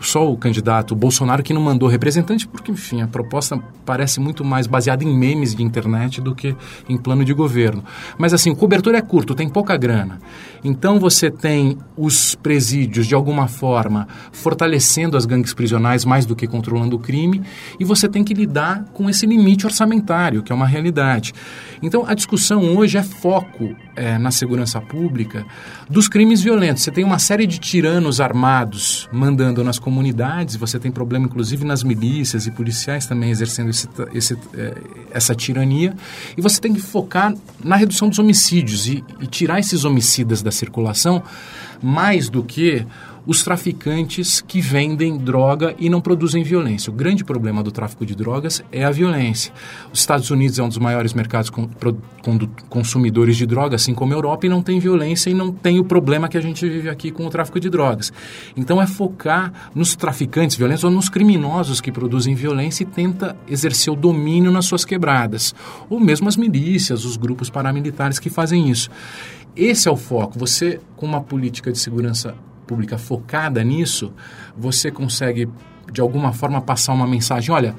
Só 0.00 0.30
o 0.30 0.36
candidato 0.36 0.94
Bolsonaro 0.94 1.42
que 1.42 1.54
não 1.54 1.60
mandou 1.60 1.88
representante, 1.88 2.46
porque, 2.46 2.70
enfim, 2.70 3.02
a 3.02 3.06
proposta 3.06 3.58
parece 3.84 4.20
muito 4.20 4.44
mais 4.44 4.66
baseada 4.66 5.04
em 5.04 5.16
memes 5.16 5.54
de 5.54 5.62
internet 5.62 6.20
do 6.20 6.34
que 6.34 6.54
em 6.88 6.96
plano 6.96 7.24
de 7.24 7.32
governo. 7.32 7.84
Mas, 8.18 8.32
assim, 8.32 8.50
o 8.50 8.56
cobertor 8.56 8.94
é 8.94 9.02
curto, 9.02 9.34
tem 9.34 9.48
pouca 9.48 9.76
grana. 9.76 10.18
Então, 10.64 10.98
você 10.98 11.30
tem 11.30 11.76
os 11.94 12.34
presídios, 12.34 13.06
de 13.06 13.14
alguma 13.14 13.46
forma, 13.46 14.08
fortalecendo 14.32 15.14
as 15.14 15.26
gangues 15.26 15.52
prisionais 15.52 16.06
mais 16.06 16.24
do 16.24 16.34
que 16.34 16.46
controlando 16.46 16.96
o 16.96 16.98
crime, 16.98 17.42
e 17.78 17.84
você 17.84 18.08
tem 18.08 18.24
que 18.24 18.32
lidar 18.32 18.84
com 18.94 19.10
esse 19.10 19.26
limite 19.26 19.66
orçamentário, 19.66 20.42
que 20.42 20.50
é 20.50 20.54
uma 20.54 20.66
realidade. 20.66 21.34
Então, 21.82 22.04
a 22.06 22.14
discussão 22.14 22.76
hoje 22.76 22.96
é 22.96 23.02
foco 23.02 23.76
é, 23.94 24.16
na 24.16 24.30
segurança 24.30 24.80
pública 24.80 25.44
dos 25.88 26.08
crimes 26.08 26.40
violentos. 26.40 26.82
Você 26.82 26.90
tem 26.90 27.04
uma 27.04 27.18
série 27.18 27.46
de 27.46 27.58
tiranos 27.58 28.20
armados 28.20 29.08
mandando 29.12 29.62
nas 29.62 29.78
comunidades, 29.78 30.56
você 30.56 30.78
tem 30.78 30.90
problema, 30.90 31.26
inclusive, 31.26 31.64
nas 31.64 31.82
milícias 31.82 32.46
e 32.46 32.50
policiais 32.50 33.06
também 33.06 33.30
exercendo 33.30 33.68
esse, 33.68 33.88
esse, 34.14 34.38
é, 34.54 34.74
essa 35.10 35.34
tirania, 35.34 35.94
e 36.36 36.40
você 36.40 36.58
tem 36.58 36.72
que 36.72 36.80
focar 36.80 37.34
na 37.62 37.76
redução 37.76 38.08
dos 38.08 38.18
homicídios 38.18 38.86
e, 38.86 39.04
e 39.20 39.26
tirar 39.26 39.58
esses 39.58 39.84
homicidas 39.84 40.42
da 40.42 40.50
circulação 40.54 41.22
mais 41.82 42.28
do 42.28 42.42
que 42.42 42.86
os 43.26 43.42
traficantes 43.42 44.40
que 44.40 44.60
vendem 44.60 45.16
droga 45.16 45.74
e 45.78 45.88
não 45.88 46.00
produzem 46.00 46.42
violência. 46.42 46.90
O 46.90 46.94
grande 46.94 47.24
problema 47.24 47.62
do 47.62 47.70
tráfico 47.70 48.04
de 48.04 48.14
drogas 48.14 48.62
é 48.70 48.84
a 48.84 48.90
violência. 48.90 49.52
Os 49.92 50.00
Estados 50.00 50.30
Unidos 50.30 50.58
é 50.58 50.62
um 50.62 50.68
dos 50.68 50.78
maiores 50.78 51.14
mercados 51.14 51.48
com, 51.50 51.68
consumidores 52.68 53.36
de 53.36 53.46
drogas, 53.46 53.82
assim 53.82 53.94
como 53.94 54.12
a 54.12 54.16
Europa, 54.16 54.46
e 54.46 54.48
não 54.48 54.62
tem 54.62 54.78
violência 54.78 55.30
e 55.30 55.34
não 55.34 55.50
tem 55.50 55.78
o 55.78 55.84
problema 55.84 56.28
que 56.28 56.36
a 56.36 56.40
gente 56.40 56.68
vive 56.68 56.88
aqui 56.88 57.10
com 57.10 57.26
o 57.26 57.30
tráfico 57.30 57.58
de 57.58 57.70
drogas. 57.70 58.12
Então 58.56 58.80
é 58.80 58.86
focar 58.86 59.70
nos 59.74 59.96
traficantes 59.96 60.56
violentos 60.56 60.84
ou 60.84 60.90
nos 60.90 61.08
criminosos 61.08 61.80
que 61.80 61.90
produzem 61.90 62.34
violência 62.34 62.82
e 62.82 62.86
tenta 62.86 63.36
exercer 63.48 63.92
o 63.92 63.96
domínio 63.96 64.52
nas 64.52 64.66
suas 64.66 64.84
quebradas. 64.84 65.54
Ou 65.88 65.98
mesmo 65.98 66.28
as 66.28 66.36
milícias, 66.36 67.04
os 67.04 67.16
grupos 67.16 67.48
paramilitares 67.48 68.18
que 68.18 68.28
fazem 68.28 68.68
isso. 68.68 68.90
Esse 69.56 69.88
é 69.88 69.90
o 69.90 69.96
foco. 69.96 70.38
Você, 70.38 70.80
com 70.96 71.06
uma 71.06 71.20
política 71.20 71.70
de 71.70 71.78
segurança 71.78 72.34
pública 72.66 72.98
focada 72.98 73.62
nisso, 73.62 74.12
você 74.56 74.90
consegue, 74.90 75.48
de 75.92 76.00
alguma 76.00 76.32
forma, 76.32 76.60
passar 76.60 76.92
uma 76.92 77.06
mensagem: 77.06 77.54
olha, 77.54 77.74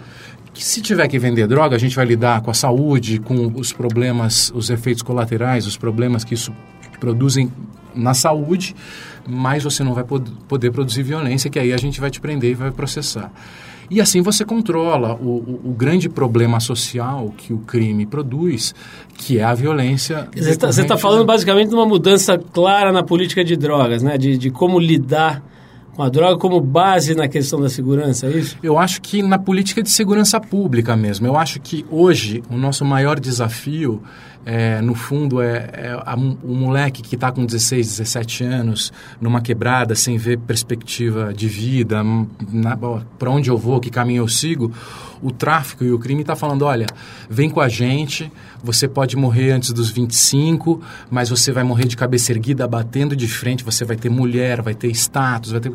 que 0.54 0.64
se 0.64 0.82
tiver 0.82 1.08
que 1.08 1.20
vender 1.20 1.48
droga, 1.48 1.76
a 1.76 1.80
gente 1.80 1.96
vai 1.96 2.06
lidar 2.06 2.42
com 2.42 2.50
a 2.50 2.54
saúde, 2.54 3.20
com 3.20 3.52
os 3.56 3.74
problemas, 3.74 4.52
os 4.56 4.70
efeitos 4.70 5.04
colaterais, 5.04 5.68
os 5.68 5.76
problemas 5.76 6.24
que 6.24 6.34
isso 6.34 6.54
produzem 7.00 7.52
na 7.94 8.14
saúde, 8.14 8.74
mais 9.28 9.64
você 9.64 9.84
não 9.84 9.94
vai 9.94 10.04
pod 10.04 10.32
poder 10.48 10.72
produzir 10.72 11.04
violência, 11.04 11.50
que 11.50 11.60
aí 11.60 11.74
a 11.74 11.78
gente 11.78 12.00
vai 12.00 12.10
te 12.10 12.22
prender 12.22 12.52
e 12.52 12.54
vai 12.54 12.72
processar. 12.72 13.32
E 13.90 14.02
assim 14.02 14.22
você 14.22 14.44
controla 14.44 15.16
o, 15.16 15.28
o, 15.28 15.62
o, 15.66 15.74
grande 15.74 16.10
problema 16.10 16.60
social 16.60 17.34
que 17.38 17.54
o 17.54 17.60
crime 17.60 18.06
produz, 18.06 18.74
que 19.16 19.40
é 19.40 19.44
a 19.44 19.54
violência. 19.54 20.28
Você 20.36 20.52
está 20.52 20.72
tá 20.72 20.98
falando 20.98 21.26
basicamente 21.26 21.70
de 21.70 21.76
uma 21.76 21.86
mudança 21.86 22.38
clara 22.38 22.92
na 22.92 23.04
política 23.04 23.44
de 23.44 23.56
drogas, 23.56 24.02
né? 24.02 24.18
de, 24.18 24.38
de 24.38 24.50
como 24.50 24.80
lidar 24.80 25.44
com 25.96 26.04
a 26.04 26.10
droga 26.10 26.38
como 26.38 26.60
base 26.60 27.16
na 27.16 27.28
questão 27.28 27.60
da 27.62 27.70
segurança, 27.70 28.28
é 28.28 28.32
isso? 28.32 28.58
Eu 28.62 28.78
acho 28.78 29.02
que 29.02 29.24
na 29.24 29.40
política 29.40 29.82
de 29.82 29.90
segurança 29.90 30.40
pública 30.42 30.96
mesmo. 30.96 31.26
Eu 31.26 31.38
acho 31.38 31.60
que 31.62 31.86
hoje 31.90 32.44
o 32.50 32.58
nosso 32.58 32.84
maior 32.84 33.20
desafio 33.20 34.04
é, 34.46 34.80
no 34.80 34.94
fundo, 34.94 35.42
é, 35.42 35.70
é 35.74 36.00
a, 36.06 36.16
o 36.16 36.54
moleque 36.54 37.02
que 37.02 37.16
está 37.16 37.32
com 37.32 37.46
16, 37.46 37.88
17 37.88 38.44
anos, 38.44 38.94
numa 39.20 39.42
quebrada, 39.42 39.96
sem 39.96 40.18
ver 40.18 40.38
perspectiva 40.38 41.34
de 41.34 41.48
vida, 41.48 42.04
para 43.18 43.32
onde 43.32 43.50
eu 43.50 43.58
vou, 43.58 43.80
que 43.80 43.90
caminho 43.90 44.22
eu 44.22 44.28
sigo, 44.28 44.72
o 45.22 45.32
tráfico 45.32 45.84
e 45.84 45.92
o 45.92 46.00
crime 46.00 46.22
está 46.22 46.36
falando, 46.36 46.64
olha, 46.64 46.86
vem 47.30 47.50
com 47.50 47.62
a 47.62 47.70
gente, 47.70 48.32
você 48.64 48.88
pode 48.88 49.16
morrer 49.16 49.52
antes 49.52 49.72
dos 49.72 49.90
25, 49.90 50.82
mas 51.10 51.30
você 51.30 51.52
vai 51.52 51.64
morrer 51.64 51.86
de 51.86 51.98
cabeça 51.98 52.32
erguida, 52.32 52.68
batendo 52.68 53.16
de 53.16 53.28
frente, 53.28 53.64
você 53.64 53.86
vai 53.86 53.96
ter 53.96 54.10
mulher, 54.10 54.62
vai 54.62 54.74
ter 54.74 54.90
status, 54.90 55.52
vai 55.52 55.62
ter... 55.62 55.72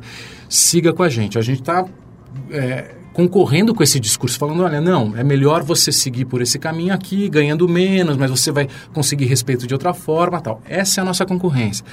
Siga 0.48 0.92
com 0.92 1.03
a 1.03 1.09
gente. 1.09 1.38
A 1.38 1.42
gente 1.42 1.61
está... 1.61 1.85
É, 2.50 2.94
concorrendo 3.12 3.74
com 3.74 3.83
esse 3.83 3.98
discurso, 3.98 4.38
falando, 4.38 4.62
olha, 4.62 4.81
não, 4.81 5.16
é 5.16 5.24
melhor 5.24 5.62
você 5.62 5.90
seguir 5.90 6.24
por 6.24 6.40
esse 6.40 6.59
caminho 6.59 6.94
aqui, 6.94 7.29
ganhando 7.29 7.68
menos, 7.68 8.16
mas 8.16 8.31
você 8.31 8.53
vai 8.53 8.68
conseguir 8.92 9.26
respeito 9.26 9.66
de 9.66 9.74
outra 9.74 9.92
forma, 9.92 10.40
tal. 10.40 10.62
Essa 10.64 11.00
é 11.00 11.03
a 11.03 11.05
nossa 11.05 11.26
concorrência 11.26 11.85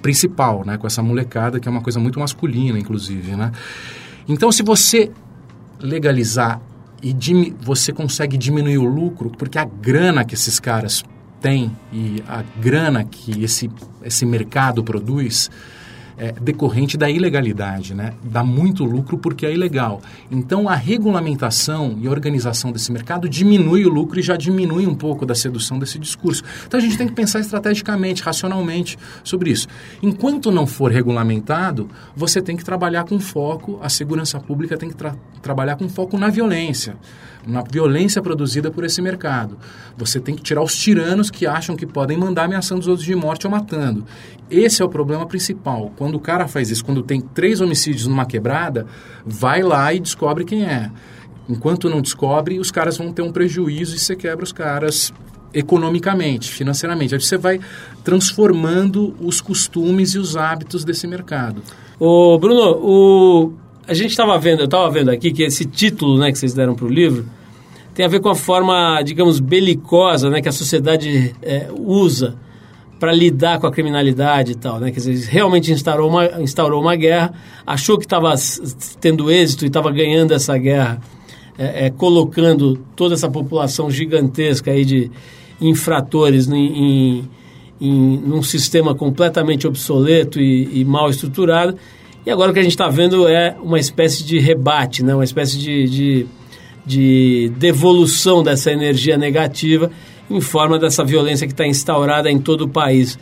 principal, 0.00 0.64
né, 0.64 0.78
com 0.78 0.86
essa 0.86 1.02
molecada 1.02 1.60
que 1.60 1.68
é 1.68 1.70
uma 1.70 1.82
coisa 1.82 1.98
muito 2.00 2.18
masculina, 2.18 2.78
inclusive, 2.78 3.36
né? 3.36 3.52
Então, 4.28 4.50
se 4.50 4.62
você 4.62 5.10
legalizar 5.78 6.60
e 7.02 7.12
você 7.60 7.92
consegue 7.92 8.36
diminuir 8.36 8.78
o 8.78 8.84
lucro, 8.84 9.30
porque 9.30 9.58
a 9.58 9.64
grana 9.64 10.24
que 10.24 10.34
esses 10.34 10.60
caras 10.60 11.02
têm 11.40 11.74
e 11.92 12.22
a 12.28 12.42
grana 12.60 13.04
que 13.04 13.42
esse, 13.42 13.70
esse 14.02 14.26
mercado 14.26 14.84
produz, 14.84 15.50
é, 16.20 16.32
decorrente 16.32 16.98
da 16.98 17.08
ilegalidade, 17.08 17.94
né? 17.94 18.12
Dá 18.22 18.44
muito 18.44 18.84
lucro 18.84 19.16
porque 19.16 19.46
é 19.46 19.54
ilegal. 19.54 20.02
Então, 20.30 20.68
a 20.68 20.74
regulamentação 20.74 21.96
e 21.98 22.06
a 22.06 22.10
organização 22.10 22.70
desse 22.70 22.92
mercado 22.92 23.26
diminui 23.26 23.86
o 23.86 23.88
lucro 23.88 24.20
e 24.20 24.22
já 24.22 24.36
diminui 24.36 24.86
um 24.86 24.94
pouco 24.94 25.24
da 25.24 25.34
sedução 25.34 25.78
desse 25.78 25.98
discurso. 25.98 26.42
Então, 26.66 26.78
a 26.78 26.82
gente 26.82 26.98
tem 26.98 27.08
que 27.08 27.14
pensar 27.14 27.40
estrategicamente, 27.40 28.22
racionalmente 28.22 28.98
sobre 29.24 29.50
isso. 29.50 29.66
Enquanto 30.02 30.52
não 30.52 30.66
for 30.66 30.92
regulamentado, 30.92 31.88
você 32.14 32.42
tem 32.42 32.54
que 32.54 32.64
trabalhar 32.64 33.04
com 33.04 33.18
foco, 33.18 33.78
a 33.82 33.88
segurança 33.88 34.38
pública 34.38 34.76
tem 34.76 34.90
que 34.90 34.96
tra 34.96 35.16
trabalhar 35.40 35.76
com 35.76 35.88
foco 35.88 36.18
na 36.18 36.28
violência 36.28 36.98
na 37.46 37.62
violência 37.62 38.22
produzida 38.22 38.70
por 38.70 38.84
esse 38.84 39.00
mercado. 39.00 39.58
Você 39.96 40.20
tem 40.20 40.34
que 40.34 40.42
tirar 40.42 40.62
os 40.62 40.74
tiranos 40.74 41.30
que 41.30 41.46
acham 41.46 41.76
que 41.76 41.86
podem 41.86 42.16
mandar 42.16 42.44
ameaçando 42.44 42.80
os 42.80 42.88
outros 42.88 43.06
de 43.06 43.14
morte 43.14 43.46
ou 43.46 43.50
matando. 43.50 44.04
Esse 44.50 44.82
é 44.82 44.84
o 44.84 44.88
problema 44.88 45.26
principal. 45.26 45.92
Quando 45.96 46.16
o 46.16 46.20
cara 46.20 46.48
faz 46.48 46.70
isso, 46.70 46.84
quando 46.84 47.02
tem 47.02 47.20
três 47.20 47.60
homicídios 47.60 48.06
numa 48.06 48.26
quebrada, 48.26 48.86
vai 49.24 49.62
lá 49.62 49.92
e 49.94 50.00
descobre 50.00 50.44
quem 50.44 50.64
é. 50.64 50.90
Enquanto 51.48 51.88
não 51.88 52.00
descobre, 52.00 52.58
os 52.58 52.70
caras 52.70 52.96
vão 52.96 53.12
ter 53.12 53.22
um 53.22 53.32
prejuízo 53.32 53.96
e 53.96 53.98
você 53.98 54.14
quebra 54.14 54.44
os 54.44 54.52
caras 54.52 55.12
economicamente, 55.52 56.50
financeiramente. 56.50 57.14
Aí 57.14 57.20
você 57.20 57.36
vai 57.36 57.60
transformando 58.04 59.14
os 59.20 59.40
costumes 59.40 60.14
e 60.14 60.18
os 60.18 60.36
hábitos 60.36 60.84
desse 60.84 61.06
mercado. 61.06 61.62
Ô, 61.98 62.38
Bruno, 62.38 62.78
o 62.80 63.52
a 63.86 63.94
gente 63.94 64.10
estava 64.10 64.38
vendo, 64.38 64.60
eu 64.60 64.64
estava 64.66 64.90
vendo 64.90 65.10
aqui 65.10 65.32
que 65.32 65.42
esse 65.42 65.64
título 65.64 66.18
né, 66.18 66.30
que 66.30 66.38
vocês 66.38 66.54
deram 66.54 66.74
para 66.74 66.86
o 66.86 66.88
livro 66.88 67.26
tem 67.94 68.04
a 68.04 68.08
ver 68.08 68.20
com 68.20 68.28
a 68.28 68.34
forma, 68.34 69.02
digamos, 69.02 69.40
belicosa 69.40 70.30
né, 70.30 70.40
que 70.40 70.48
a 70.48 70.52
sociedade 70.52 71.34
é, 71.42 71.68
usa 71.74 72.36
para 73.00 73.12
lidar 73.12 73.58
com 73.58 73.66
a 73.66 73.72
criminalidade 73.72 74.52
e 74.52 74.54
tal, 74.54 74.78
né? 74.78 74.90
Quer 74.90 75.00
dizer, 75.00 75.28
realmente 75.30 75.72
instaurou 75.72 76.10
uma, 76.10 76.40
instaurou 76.42 76.82
uma 76.82 76.94
guerra, 76.94 77.32
achou 77.66 77.96
que 77.96 78.04
estava 78.04 78.34
tendo 79.00 79.30
êxito 79.30 79.64
e 79.64 79.68
estava 79.68 79.90
ganhando 79.90 80.34
essa 80.34 80.56
guerra, 80.58 81.00
é, 81.58 81.86
é, 81.86 81.90
colocando 81.90 82.78
toda 82.94 83.14
essa 83.14 83.28
população 83.28 83.90
gigantesca 83.90 84.70
aí 84.70 84.84
de 84.84 85.10
infratores 85.58 86.46
em, 86.46 86.54
em, 86.54 87.28
em 87.80 88.18
num 88.18 88.42
sistema 88.42 88.94
completamente 88.94 89.66
obsoleto 89.66 90.38
e, 90.38 90.80
e 90.80 90.84
mal 90.84 91.08
estruturado 91.08 91.76
e 92.24 92.30
agora 92.30 92.50
o 92.50 92.54
que 92.54 92.60
a 92.60 92.62
gente 92.62 92.72
está 92.72 92.88
vendo 92.88 93.26
é 93.26 93.56
uma 93.62 93.78
espécie 93.78 94.24
de 94.24 94.38
rebate, 94.38 95.02
né? 95.02 95.14
uma 95.14 95.24
espécie 95.24 95.58
de, 95.58 95.88
de, 95.88 96.26
de 96.84 97.52
devolução 97.56 98.42
dessa 98.42 98.70
energia 98.70 99.16
negativa 99.16 99.90
em 100.30 100.40
forma 100.40 100.78
dessa 100.78 101.04
violência 101.04 101.46
que 101.46 101.52
está 101.52 101.66
instaurada 101.66 102.30
em 102.30 102.38
todo 102.38 102.62
o 102.62 102.68
país. 102.68 103.18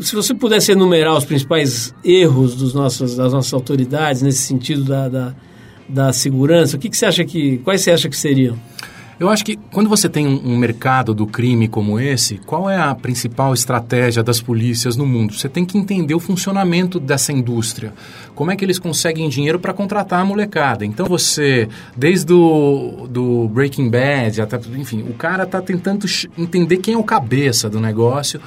Se 0.00 0.14
você 0.14 0.34
pudesse 0.34 0.72
enumerar 0.72 1.16
os 1.16 1.24
principais 1.24 1.94
erros 2.04 2.54
dos 2.54 2.72
nossos, 2.74 3.16
das 3.16 3.32
nossas 3.32 3.52
autoridades 3.52 4.22
nesse 4.22 4.38
sentido 4.38 4.84
da, 4.84 5.08
da, 5.08 5.34
da 5.88 6.12
segurança, 6.12 6.76
o 6.76 6.78
que, 6.78 6.90
que 6.90 6.96
você 6.96 7.06
acha 7.06 7.24
que. 7.24 7.58
Quais 7.58 7.80
você 7.80 7.90
acha 7.90 8.08
que 8.10 8.16
seriam? 8.16 8.58
Eu 9.20 9.28
acho 9.28 9.44
que 9.44 9.56
quando 9.72 9.88
você 9.88 10.08
tem 10.08 10.28
um, 10.28 10.56
mercado 10.56 11.12
do 11.12 11.26
crime 11.26 11.66
como 11.66 11.98
esse, 11.98 12.38
qual 12.46 12.70
é 12.70 12.78
a 12.78 12.94
principal 12.94 13.52
estratégia 13.52 14.22
das 14.22 14.40
polícias 14.40 14.96
no 14.96 15.04
mundo? 15.04 15.34
Você 15.34 15.48
tem 15.48 15.64
que 15.64 15.76
entender 15.76 16.14
o 16.14 16.20
funcionamento 16.20 17.00
dessa 17.00 17.32
indústria. 17.32 17.92
Como 18.32 18.52
é 18.52 18.56
que 18.56 18.64
eles 18.64 18.78
conseguem 18.78 19.28
dinheiro 19.28 19.58
para 19.58 19.72
contratar 19.72 20.20
a 20.20 20.24
molecada? 20.24 20.86
Então 20.86 21.04
você, 21.04 21.68
desde 21.96 22.32
o 22.32 23.08
do 23.10 23.48
Breaking 23.48 23.90
Bad, 23.90 24.40
até, 24.40 24.56
enfim, 24.76 25.02
o 25.02 25.14
cara 25.14 25.42
está 25.42 25.60
tentando 25.60 26.06
entender 26.36 26.76
quem 26.76 26.94
é 26.94 26.98
o 26.98 27.02
cabeça 27.02 27.68
do 27.68 27.80
negócio, 27.80 28.40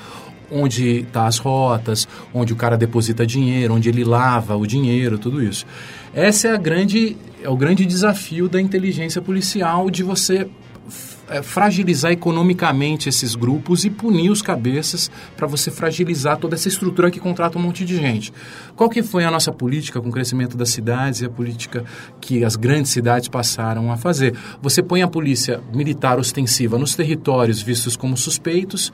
onde 0.50 1.06
tá 1.12 1.28
as 1.28 1.38
rotas, 1.38 2.08
onde 2.34 2.54
o 2.54 2.56
cara 2.56 2.78
deposita 2.78 3.26
dinheiro, 3.26 3.74
onde 3.74 3.90
ele 3.90 4.06
lava 4.06 4.56
o 4.56 4.66
dinheiro, 4.66 5.18
tudo 5.18 5.44
isso. 5.44 5.66
Essa 6.14 6.48
é 6.48 6.52
a 6.54 6.58
grande 6.58 7.18
é 7.44 7.50
o 7.50 7.58
grande 7.58 7.86
desafio 7.86 8.48
da 8.48 8.62
inteligência 8.62 9.22
policial 9.22 9.90
de 9.90 10.04
você 10.04 10.48
é, 11.32 11.42
fragilizar 11.42 12.12
economicamente 12.12 13.08
esses 13.08 13.36
grupos 13.36 13.86
e 13.86 13.90
punir 13.90 14.30
os 14.30 14.42
cabeças 14.42 15.10
para 15.38 15.48
você 15.48 15.72
fragilizar 15.72 16.38
toda 16.38 16.56
essa 16.56 16.68
estrutura 16.68 17.10
que 17.10 17.20
contrata 17.20 17.58
um 17.58 17.62
monte 17.62 17.86
de 17.86 17.96
gente. 17.96 18.34
Qual 18.76 18.90
que 18.90 19.02
foi 19.02 19.24
a 19.24 19.32
nossa 19.32 19.52
política 19.52 20.02
com 20.02 20.10
o 20.10 20.12
crescimento 20.12 20.58
das 20.58 20.70
cidades 20.70 21.22
e 21.22 21.26
a 21.26 21.30
política 21.30 21.86
que 22.20 22.44
as 22.44 22.56
grandes 22.56 22.92
cidades 22.92 23.30
passaram 23.30 23.92
a 23.92 23.98
fazer? 23.98 24.36
Você 24.62 24.84
põe 24.84 25.02
a 25.02 25.08
polícia 25.08 25.62
militar 25.74 26.20
ostensiva 26.20 26.78
nos 26.78 26.96
territórios 26.96 27.62
vistos 27.62 27.96
como 27.96 28.18
suspeitos, 28.18 28.92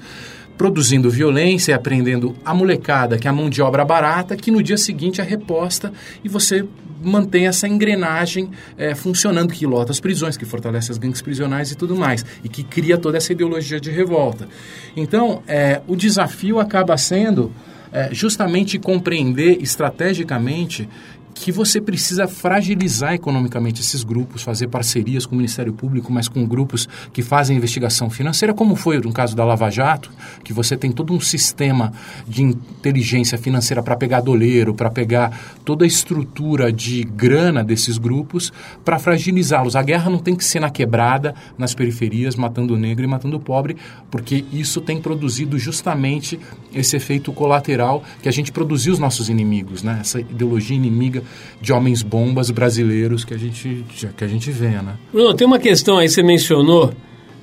produzindo 0.57 1.09
violência 1.09 1.71
e 1.71 1.75
aprendendo 1.75 2.35
a 2.43 2.53
molecada, 2.53 3.17
que 3.17 3.27
é 3.27 3.29
a 3.29 3.33
mão 3.33 3.49
de 3.49 3.61
obra 3.61 3.85
barata, 3.85 4.35
que 4.35 4.49
no 4.49 4.63
dia 4.63 4.77
seguinte 4.77 5.21
é 5.21 5.23
reposta 5.23 5.93
e 6.23 6.29
você 6.29 6.65
mantém 7.01 7.47
essa 7.47 7.67
engrenagem 7.67 8.49
é, 8.77 8.95
funcionando, 8.95 9.53
que 9.53 9.65
lota 9.65 9.91
as 9.91 9.99
prisões, 9.99 10.35
que 10.35 10.45
fortalece 10.45 10.91
as 10.91 10.97
gangues 10.97 11.21
prisionais 11.21 11.71
e 11.71 11.75
tudo 11.75 11.95
mais, 11.95 12.25
e 12.43 12.49
que 12.49 12.63
cria 12.63 12.97
toda 12.97 13.17
essa 13.17 13.31
ideologia 13.31 13.79
de 13.79 13.91
revolta. 13.91 14.47
Então, 14.95 15.43
é, 15.47 15.81
o 15.87 15.95
desafio 15.95 16.59
acaba 16.59 16.97
sendo 16.97 17.51
é, 17.91 18.09
justamente 18.11 18.77
compreender 18.79 19.61
estrategicamente 19.61 20.89
que 21.37 21.51
você 21.51 21.79
precisa 21.79 22.27
fragilizar 22.27 23.13
economicamente 23.13 23.81
esses 23.81 24.03
grupos, 24.03 24.41
fazer 24.41 24.67
parcerias 24.67 25.25
com 25.25 25.35
o 25.35 25.37
Ministério 25.37 25.73
Público, 25.73 26.11
mas 26.11 26.27
com 26.27 26.45
grupos 26.45 26.87
que 27.13 27.21
fazem 27.21 27.57
investigação 27.57 28.09
financeira, 28.09 28.53
como 28.53 28.75
foi 28.75 28.97
no 28.99 29.13
caso 29.13 29.35
da 29.35 29.45
Lava 29.45 29.69
Jato, 29.69 30.11
que 30.43 30.53
você 30.53 30.75
tem 30.75 30.91
todo 30.91 31.13
um 31.13 31.19
sistema 31.19 31.93
de 32.27 32.43
inteligência 32.43 33.37
financeira 33.37 33.81
para 33.83 33.95
pegar 33.95 34.21
doleiro, 34.21 34.73
para 34.73 34.89
pegar 34.89 35.57
toda 35.63 35.85
a 35.85 35.87
estrutura 35.87 36.71
de 36.71 37.03
grana 37.03 37.63
desses 37.63 37.97
grupos 37.97 38.51
para 38.83 38.99
fragilizá-los. 38.99 39.75
A 39.75 39.83
guerra 39.83 40.09
não 40.09 40.19
tem 40.19 40.35
que 40.35 40.43
ser 40.43 40.59
na 40.59 40.69
quebrada, 40.69 41.35
nas 41.57 41.73
periferias, 41.73 42.35
matando 42.35 42.73
o 42.73 42.77
negro 42.77 43.03
e 43.03 43.07
matando 43.07 43.37
o 43.37 43.39
pobre, 43.39 43.77
porque 44.09 44.45
isso 44.51 44.81
tem 44.81 45.01
produzido 45.01 45.57
justamente 45.57 46.39
esse 46.73 46.95
efeito 46.95 47.31
colateral 47.31 48.03
que 48.21 48.29
a 48.29 48.31
gente 48.31 48.51
produziu 48.51 48.93
os 48.93 48.99
nossos 48.99 49.29
inimigos, 49.29 49.83
né? 49.83 49.99
essa 50.01 50.19
ideologia 50.19 50.75
inimiga 50.75 51.23
de 51.61 51.73
homens 51.73 52.01
bombas 52.01 52.49
brasileiros 52.51 53.25
que 53.25 53.33
a 53.33 53.37
gente, 53.37 53.83
que 54.15 54.23
a 54.23 54.27
gente 54.27 54.51
vê, 54.51 54.69
né? 54.69 54.95
Bruno, 55.11 55.33
tem 55.33 55.47
uma 55.47 55.59
questão 55.59 55.97
aí, 55.97 56.07
você 56.07 56.21
mencionou, 56.21 56.93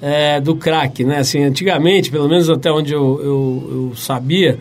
é, 0.01 0.41
do 0.41 0.55
crack, 0.55 1.03
né? 1.03 1.19
Assim, 1.19 1.43
antigamente, 1.43 2.11
pelo 2.11 2.29
menos 2.29 2.51
até 2.51 2.71
onde 2.71 2.93
eu, 2.93 3.21
eu, 3.23 3.69
eu, 3.71 3.97
sabia, 3.97 4.59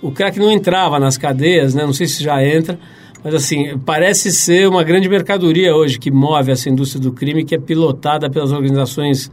o 0.00 0.12
crack 0.12 0.38
não 0.38 0.50
entrava 0.50 0.98
nas 1.00 1.18
cadeias, 1.18 1.74
né? 1.74 1.84
Não 1.84 1.92
sei 1.92 2.06
se 2.06 2.22
já 2.22 2.44
entra, 2.46 2.78
mas 3.22 3.34
assim, 3.34 3.76
parece 3.84 4.30
ser 4.30 4.68
uma 4.68 4.84
grande 4.84 5.08
mercadoria 5.08 5.74
hoje 5.74 5.98
que 5.98 6.10
move 6.10 6.52
essa 6.52 6.68
indústria 6.68 7.02
do 7.02 7.12
crime, 7.12 7.44
que 7.44 7.54
é 7.54 7.58
pilotada 7.58 8.30
pelas 8.30 8.52
organizações 8.52 9.32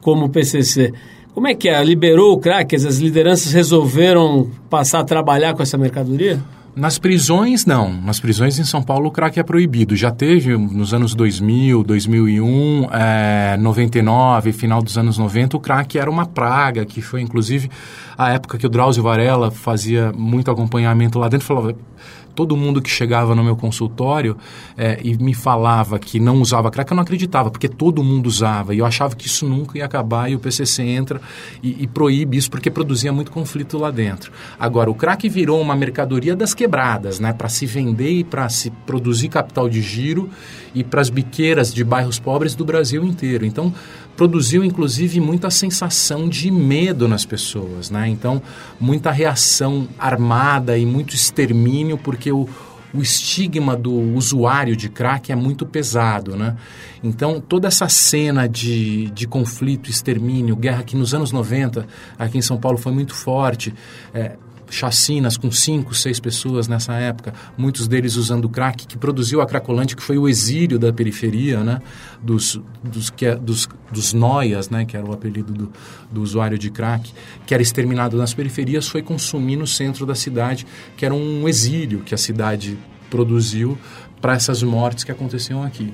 como 0.00 0.26
o 0.26 0.28
PCC. 0.30 0.92
Como 1.34 1.46
é 1.48 1.54
que 1.54 1.68
é? 1.68 1.82
Liberou 1.82 2.32
o 2.32 2.38
crack? 2.38 2.74
As 2.74 2.98
lideranças 2.98 3.52
resolveram 3.52 4.50
passar 4.70 5.00
a 5.00 5.04
trabalhar 5.04 5.54
com 5.54 5.62
essa 5.62 5.76
mercadoria? 5.76 6.40
Nas 6.74 6.98
prisões, 6.98 7.66
não. 7.66 7.92
Nas 7.92 8.18
prisões 8.18 8.58
em 8.58 8.64
São 8.64 8.82
Paulo, 8.82 9.08
o 9.08 9.10
crack 9.10 9.38
é 9.38 9.42
proibido. 9.42 9.94
Já 9.94 10.10
teve 10.10 10.56
nos 10.56 10.94
anos 10.94 11.14
2000, 11.14 11.82
2001, 11.82 12.88
é, 12.90 13.56
99, 13.58 14.52
final 14.52 14.82
dos 14.82 14.96
anos 14.96 15.18
90, 15.18 15.58
o 15.58 15.60
crack 15.60 15.98
era 15.98 16.10
uma 16.10 16.24
praga, 16.24 16.86
que 16.86 17.02
foi 17.02 17.20
inclusive 17.20 17.70
a 18.16 18.30
época 18.30 18.56
que 18.56 18.66
o 18.66 18.70
Drauzio 18.70 19.02
Varela 19.02 19.50
fazia 19.50 20.12
muito 20.16 20.50
acompanhamento 20.50 21.18
lá 21.18 21.28
dentro. 21.28 21.46
Falava, 21.46 21.76
todo 22.34 22.56
mundo 22.56 22.80
que 22.80 22.90
chegava 22.90 23.34
no 23.34 23.44
meu 23.44 23.56
consultório 23.56 24.36
é, 24.76 24.98
e 25.02 25.16
me 25.16 25.34
falava 25.34 25.98
que 25.98 26.18
não 26.18 26.40
usava 26.40 26.70
crack, 26.70 26.90
eu 26.90 26.94
não 26.94 27.02
acreditava, 27.02 27.50
porque 27.50 27.68
todo 27.68 28.02
mundo 28.02 28.26
usava. 28.26 28.74
E 28.74 28.78
eu 28.78 28.86
achava 28.86 29.14
que 29.14 29.26
isso 29.26 29.46
nunca 29.46 29.78
ia 29.78 29.84
acabar 29.84 30.30
e 30.30 30.34
o 30.34 30.38
PCC 30.38 30.82
entra 30.82 31.20
e, 31.62 31.82
e 31.82 31.86
proíbe 31.86 32.36
isso 32.36 32.50
porque 32.50 32.70
produzia 32.70 33.12
muito 33.12 33.30
conflito 33.30 33.78
lá 33.78 33.90
dentro. 33.90 34.32
Agora, 34.58 34.90
o 34.90 34.94
crack 34.94 35.28
virou 35.28 35.60
uma 35.60 35.76
mercadoria 35.76 36.34
das 36.34 36.54
quebradas, 36.54 37.20
né? 37.20 37.32
Para 37.32 37.48
se 37.48 37.66
vender 37.66 38.10
e 38.10 38.24
para 38.24 38.48
se 38.48 38.70
produzir 38.86 39.28
capital 39.28 39.68
de 39.68 39.80
giro 39.80 40.28
e 40.74 40.82
para 40.82 41.00
as 41.00 41.10
biqueiras 41.10 41.72
de 41.72 41.84
bairros 41.84 42.18
pobres 42.18 42.54
do 42.54 42.64
Brasil 42.64 43.04
inteiro. 43.04 43.44
Então, 43.44 43.72
produziu 44.16 44.64
inclusive 44.64 45.20
muita 45.20 45.50
sensação 45.50 46.28
de 46.28 46.50
medo 46.50 47.08
nas 47.08 47.24
pessoas, 47.24 47.90
né? 47.90 48.08
Então, 48.08 48.42
muita 48.78 49.10
reação 49.10 49.88
armada 49.98 50.76
e 50.76 50.84
muito 50.84 51.14
extermínio, 51.14 51.96
porque 51.96 52.30
o, 52.30 52.48
o 52.94 53.00
estigma 53.00 53.74
do 53.74 53.92
usuário 54.14 54.76
de 54.76 54.88
crack 54.88 55.32
é 55.32 55.36
muito 55.36 55.64
pesado, 55.64 56.36
né? 56.36 56.56
Então, 57.02 57.40
toda 57.40 57.68
essa 57.68 57.88
cena 57.88 58.48
de, 58.48 59.06
de 59.10 59.26
conflito, 59.26 59.88
extermínio, 59.88 60.54
guerra 60.54 60.82
que 60.82 60.96
nos 60.96 61.14
anos 61.14 61.32
90 61.32 61.86
aqui 62.18 62.38
em 62.38 62.42
São 62.42 62.58
Paulo 62.58 62.78
foi 62.78 62.92
muito 62.92 63.14
forte, 63.14 63.74
é, 64.12 64.36
chacinas 64.72 65.36
com 65.36 65.50
cinco, 65.50 65.94
seis 65.94 66.18
pessoas 66.18 66.66
nessa 66.66 66.94
época, 66.94 67.34
muitos 67.56 67.86
deles 67.86 68.16
usando 68.16 68.48
crack, 68.48 68.86
que 68.86 68.96
produziu 68.96 69.40
a 69.42 69.46
Cracolândia, 69.46 69.94
que 69.94 70.02
foi 70.02 70.16
o 70.16 70.28
exílio 70.28 70.78
da 70.78 70.92
periferia, 70.92 71.62
né? 71.62 71.80
dos, 72.22 72.60
dos, 72.82 73.10
que, 73.10 73.26
é, 73.26 73.36
dos, 73.36 73.68
dos 73.90 74.12
noias, 74.14 74.70
né? 74.70 74.84
que 74.86 74.96
era 74.96 75.04
o 75.04 75.12
apelido 75.12 75.52
do, 75.52 75.72
do 76.10 76.22
usuário 76.22 76.58
de 76.58 76.70
crack, 76.70 77.12
que 77.46 77.52
era 77.52 77.62
exterminado 77.62 78.16
nas 78.16 78.32
periferias, 78.32 78.88
foi 78.88 79.02
consumir 79.02 79.56
no 79.56 79.66
centro 79.66 80.06
da 80.06 80.14
cidade, 80.14 80.66
que 80.96 81.04
era 81.04 81.14
um 81.14 81.46
exílio 81.46 82.00
que 82.00 82.14
a 82.14 82.18
cidade 82.18 82.78
produziu 83.10 83.76
para 84.22 84.34
essas 84.34 84.62
mortes 84.62 85.04
que 85.04 85.12
aconteciam 85.12 85.62
aqui. 85.62 85.92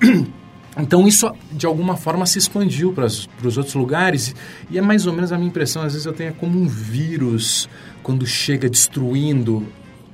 Então 0.80 1.06
isso 1.06 1.30
de 1.52 1.66
alguma 1.66 1.96
forma 1.96 2.26
se 2.26 2.38
expandiu 2.38 2.92
para 2.92 3.06
os 3.06 3.56
outros 3.56 3.74
lugares 3.74 4.34
e 4.70 4.78
é 4.78 4.80
mais 4.80 5.06
ou 5.06 5.12
menos 5.12 5.32
a 5.32 5.36
minha 5.36 5.48
impressão. 5.48 5.82
Às 5.82 5.92
vezes 5.92 6.06
eu 6.06 6.12
tenho 6.12 6.32
como 6.34 6.58
um 6.58 6.66
vírus 6.66 7.68
quando 8.02 8.26
chega 8.26 8.68
destruindo 8.68 9.66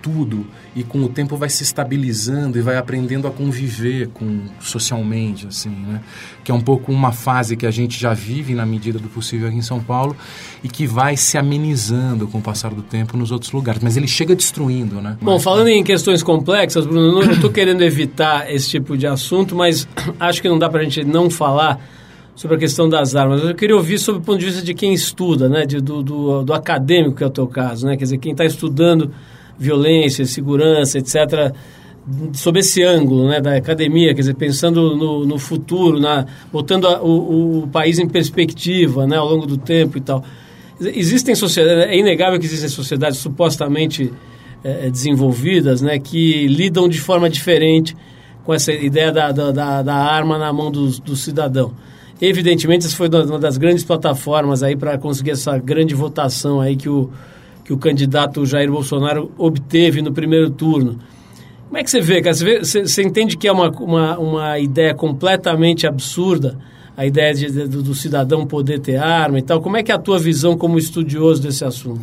tudo 0.07 0.47
e 0.77 0.85
com 0.85 1.03
o 1.03 1.09
tempo 1.09 1.37
vai 1.37 1.51
se 1.51 1.65
estabilizando 1.65 2.57
e 2.57 2.63
vai 2.63 2.77
aprendendo 2.77 3.27
a 3.27 3.31
conviver 3.33 4.07
com 4.15 4.43
socialmente 4.61 5.49
assim, 5.49 5.71
né? 5.71 6.01
Que 6.45 6.53
é 6.53 6.55
um 6.55 6.61
pouco 6.61 6.93
uma 6.93 7.11
fase 7.11 7.57
que 7.57 7.67
a 7.67 7.73
gente 7.73 7.99
já 7.99 8.15
vive 8.15 8.55
na 8.55 8.65
medida 8.65 9.01
do 9.01 9.09
possível 9.09 9.49
aqui 9.49 9.57
em 9.57 9.63
São 9.63 9.81
Paulo 9.81 10.17
e 10.63 10.69
que 10.69 10.87
vai 10.87 11.17
se 11.17 11.37
amenizando 11.37 12.29
com 12.29 12.39
o 12.39 12.41
passar 12.41 12.73
do 12.73 12.83
tempo 12.83 13.17
nos 13.17 13.33
outros 13.33 13.51
lugares, 13.51 13.83
mas 13.83 13.97
ele 13.97 14.07
chega 14.07 14.37
destruindo, 14.37 15.01
né? 15.01 15.19
Bom, 15.21 15.41
falando 15.41 15.67
em 15.69 15.83
questões 15.83 16.23
complexas, 16.23 16.87
Bruno, 16.87 17.21
não 17.21 17.33
estou 17.33 17.51
querendo 17.51 17.83
evitar 17.83 18.49
esse 18.49 18.71
tipo 18.71 18.97
de 18.97 19.09
assunto, 19.09 19.57
mas 19.57 19.89
acho 20.21 20.41
que 20.41 20.49
não 20.49 20.59
dá 20.59 20.69
para 20.69 20.83
a 20.83 20.85
gente 20.85 21.03
não 21.05 21.29
falar 21.29 21.81
sobre 22.37 22.57
a 22.57 22.61
questão 22.61 22.89
das 22.89 23.17
armas. 23.17 23.43
Eu 23.43 23.57
queria 23.57 23.75
ouvir 23.75 23.99
sobre 23.99 24.21
o 24.21 24.25
ponto 24.25 24.39
de 24.39 24.45
vista 24.45 24.63
de 24.63 24.73
quem 24.73 24.93
estuda, 24.93 25.49
né, 25.49 25.67
de, 25.67 25.81
do, 25.81 26.01
do, 26.01 26.45
do, 26.45 26.55
acadêmico, 26.55 27.17
que 27.17 27.25
é 27.25 27.27
o 27.27 27.31
teu 27.31 27.49
caso, 27.49 27.87
né, 27.87 27.97
quer 27.97 28.05
dizer, 28.05 28.19
quem 28.19 28.31
está 28.33 28.45
estudando 28.45 29.11
violência, 29.59 30.25
segurança, 30.25 30.99
etc., 30.99 31.53
sob 32.33 32.61
esse 32.61 32.83
ângulo 32.83 33.29
né, 33.29 33.41
da 33.41 33.57
academia, 33.57 34.15
quer 34.15 34.21
dizer, 34.21 34.35
pensando 34.35 34.97
no, 34.97 35.27
no 35.27 35.39
futuro, 35.39 35.99
na, 35.99 36.25
botando 36.53 36.87
a, 36.87 37.03
o, 37.03 37.63
o, 37.63 37.69
país 37.69 37.99
em 37.99 38.09
perspectiva 38.09 39.07
né, 39.07 39.17
ao 39.17 39.29
longo 39.29 39.45
do 39.45 39.57
tempo 39.57 39.99
e 39.99 40.01
tal. 40.01 40.23
Existem 40.81 41.35
sociedades, 41.35 41.91
é 41.91 41.97
inegável 41.97 42.39
que 42.39 42.47
existem 42.47 42.69
sociedades 42.69 43.19
supostamente 43.19 44.13
é, 44.63 44.89
desenvolvidas 44.89 45.83
né, 45.83 45.99
que 45.99 46.47
lidam 46.47 46.89
de 46.89 47.01
forma 47.01 47.29
diferente 47.29 47.97
com 48.45 48.55
essa 48.55 48.73
ideia 48.73 49.11
da, 49.11 49.33
da, 49.33 49.83
da 49.83 49.95
arma 49.95 50.39
na 50.39 50.53
mão 50.53 50.71
do, 50.71 50.89
do 51.01 51.17
cidadão. 51.17 51.73
Evidentemente, 52.21 52.87
essa 52.87 52.97
foi 52.97 53.09
uma 53.09 53.39
das 53.39 53.59
grandes 53.59 53.85
plataformas 53.85 54.63
aí 54.63 54.77
para 54.77 54.97
conseguir 54.97 55.33
essa 55.33 55.59
grande 55.59 55.95
votação 55.95 56.61
aí 56.61 56.77
que 56.77 56.89
o, 56.89 57.11
que 57.67 57.73
o 57.73 57.77
candidato 57.77 58.47
Jair 58.47 58.71
Bolsonaro 58.71 59.33
obteve 59.37 60.01
no 60.01 60.13
primeiro 60.13 60.51
turno. 60.51 61.01
Como 61.67 61.77
é 61.77 61.83
que 61.83 61.91
você 61.91 62.01
vê? 62.01 62.23
Você, 62.23 62.45
vê, 62.45 62.59
você, 62.61 62.87
você 62.87 63.03
entende 63.03 63.37
que 63.37 63.49
é 63.49 63.53
uma, 63.53 63.71
uma, 63.71 64.19
uma 64.19 64.59
ideia 64.61 64.95
completamente 64.95 65.85
absurda 65.85 66.57
a 66.97 67.05
ideia 67.05 67.35
de, 67.35 67.51
de, 67.51 67.67
do, 67.67 67.83
do 67.83 67.93
cidadão 67.93 68.47
poder 68.47 68.79
ter 68.79 68.99
arma 68.99 69.41
e 69.41 69.43
tal? 69.43 69.61
Como 69.61 69.77
é 69.77 69.83
que 69.83 69.91
é 69.91 69.97
a 69.97 69.99
tua 69.99 70.17
visão 70.17 70.57
como 70.57 70.79
estudioso 70.79 71.43
desse 71.43 71.65
assunto? 71.65 72.01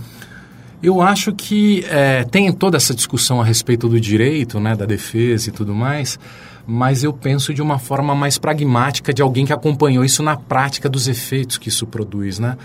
Eu 0.84 1.02
acho 1.02 1.32
que 1.32 1.86
é, 1.90 2.26
tem 2.26 2.52
toda 2.52 2.76
essa 2.76 2.94
discussão 2.94 3.40
a 3.40 3.46
respeito 3.46 3.88
do 3.88 4.02
direito, 4.02 4.60
né, 4.60 4.76
da 4.76 4.86
defesa 4.86 5.48
e 5.48 5.52
tudo 5.54 5.74
mais, 5.74 6.20
mas 6.66 7.04
eu 7.04 7.12
penso 7.12 7.54
de 7.54 7.62
uma 7.62 7.78
forma 7.78 8.16
mais 8.16 8.38
pragmática 8.38 9.14
de 9.14 9.22
alguém 9.22 9.46
que 9.46 9.54
acompanhou 9.54 10.04
isso 10.04 10.24
na 10.24 10.38
prática 10.38 10.90
dos 10.90 11.08
efeitos 11.08 11.58
que 11.58 11.70
isso 11.70 11.86
produz, 11.86 12.40
né? 12.40 12.58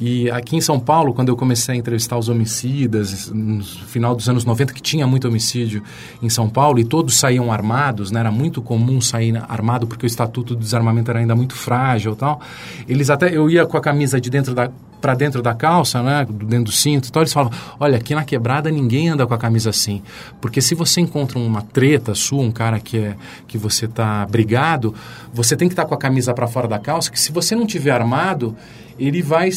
E 0.00 0.28
aqui 0.30 0.56
em 0.56 0.60
São 0.60 0.80
Paulo, 0.80 1.14
quando 1.14 1.28
eu 1.28 1.36
comecei 1.36 1.74
a 1.74 1.78
entrevistar 1.78 2.18
os 2.18 2.28
homicidas, 2.28 3.30
no 3.30 3.62
final 3.62 4.14
dos 4.16 4.28
anos 4.28 4.44
90, 4.44 4.72
que 4.72 4.82
tinha 4.82 5.06
muito 5.06 5.28
homicídio 5.28 5.82
em 6.20 6.28
São 6.28 6.48
Paulo, 6.48 6.80
e 6.80 6.84
todos 6.84 7.16
saíam 7.16 7.52
armados, 7.52 8.10
né? 8.10 8.20
Era 8.20 8.32
muito 8.32 8.60
comum 8.60 9.00
sair 9.00 9.36
armado, 9.48 9.86
porque 9.86 10.04
o 10.04 10.08
Estatuto 10.08 10.56
do 10.56 10.60
Desarmamento 10.60 11.10
era 11.10 11.20
ainda 11.20 11.36
muito 11.36 11.54
frágil 11.54 12.16
tal. 12.16 12.40
Eles 12.88 13.08
até... 13.08 13.34
Eu 13.34 13.48
ia 13.48 13.64
com 13.66 13.76
a 13.76 13.80
camisa 13.80 14.20
de 14.20 14.30
dentro 14.30 14.52
da 14.52 14.68
para 15.04 15.14
dentro 15.14 15.42
da 15.42 15.52
calça, 15.52 16.02
né, 16.02 16.26
dentro 16.30 16.64
do 16.64 16.72
cinto, 16.72 17.08
então 17.10 17.20
eles 17.20 17.30
falam, 17.30 17.52
olha, 17.78 17.98
aqui 17.98 18.14
na 18.14 18.24
quebrada 18.24 18.70
ninguém 18.70 19.10
anda 19.10 19.26
com 19.26 19.34
a 19.34 19.36
camisa 19.36 19.68
assim, 19.68 20.00
porque 20.40 20.62
se 20.62 20.74
você 20.74 20.98
encontra 21.02 21.38
uma 21.38 21.60
treta 21.60 22.14
sua, 22.14 22.40
um 22.40 22.50
cara 22.50 22.80
que 22.80 22.96
é 22.96 23.14
que 23.46 23.58
você 23.58 23.86
tá 23.86 24.24
brigado, 24.24 24.94
você 25.30 25.58
tem 25.58 25.68
que 25.68 25.74
estar 25.74 25.82
tá 25.82 25.88
com 25.90 25.94
a 25.94 25.98
camisa 25.98 26.32
para 26.32 26.46
fora 26.46 26.66
da 26.66 26.78
calça, 26.78 27.10
que 27.10 27.20
se 27.20 27.32
você 27.32 27.54
não 27.54 27.66
tiver 27.66 27.90
armado, 27.90 28.56
ele 28.98 29.22
vai 29.22 29.50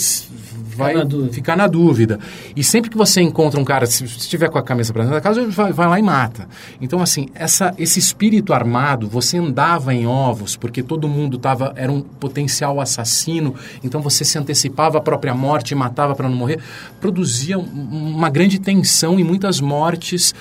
vai 0.77 0.93
ficar 0.93 1.05
na, 1.05 1.29
ficar 1.29 1.57
na 1.57 1.67
dúvida. 1.67 2.19
E 2.55 2.63
sempre 2.63 2.89
que 2.89 2.97
você 2.97 3.19
encontra 3.21 3.59
um 3.59 3.65
cara, 3.65 3.85
se 3.85 4.05
estiver 4.05 4.49
com 4.49 4.57
a 4.57 4.63
camisa 4.63 4.93
para 4.93 5.03
dentro 5.03 5.15
da 5.15 5.21
casa, 5.21 5.41
ele 5.41 5.51
vai, 5.51 5.73
vai, 5.73 5.87
lá 5.87 5.99
e 5.99 6.03
mata. 6.03 6.47
Então, 6.79 7.01
assim, 7.01 7.27
essa, 7.33 7.73
esse 7.77 7.99
espírito 7.99 8.53
armado, 8.53 9.07
você 9.07 9.37
andava 9.37 9.93
em 9.93 10.05
ovos, 10.05 10.55
porque 10.55 10.83
todo 10.83 11.07
mundo 11.07 11.37
tava, 11.37 11.73
era 11.75 11.91
um 11.91 12.01
potencial 12.01 12.79
assassino, 12.79 13.55
então 13.83 14.01
você 14.01 14.23
se 14.23 14.37
antecipava 14.37 14.99
à 14.99 15.01
própria 15.01 15.33
morte 15.33 15.71
e 15.71 15.75
matava 15.75 16.13
para 16.13 16.29
não 16.29 16.35
morrer, 16.35 16.59
produzia 17.01 17.57
uma 17.57 18.29
grande 18.29 18.59
tensão 18.59 19.19
e 19.19 19.23
muitas 19.23 19.59
mortes 19.59 20.33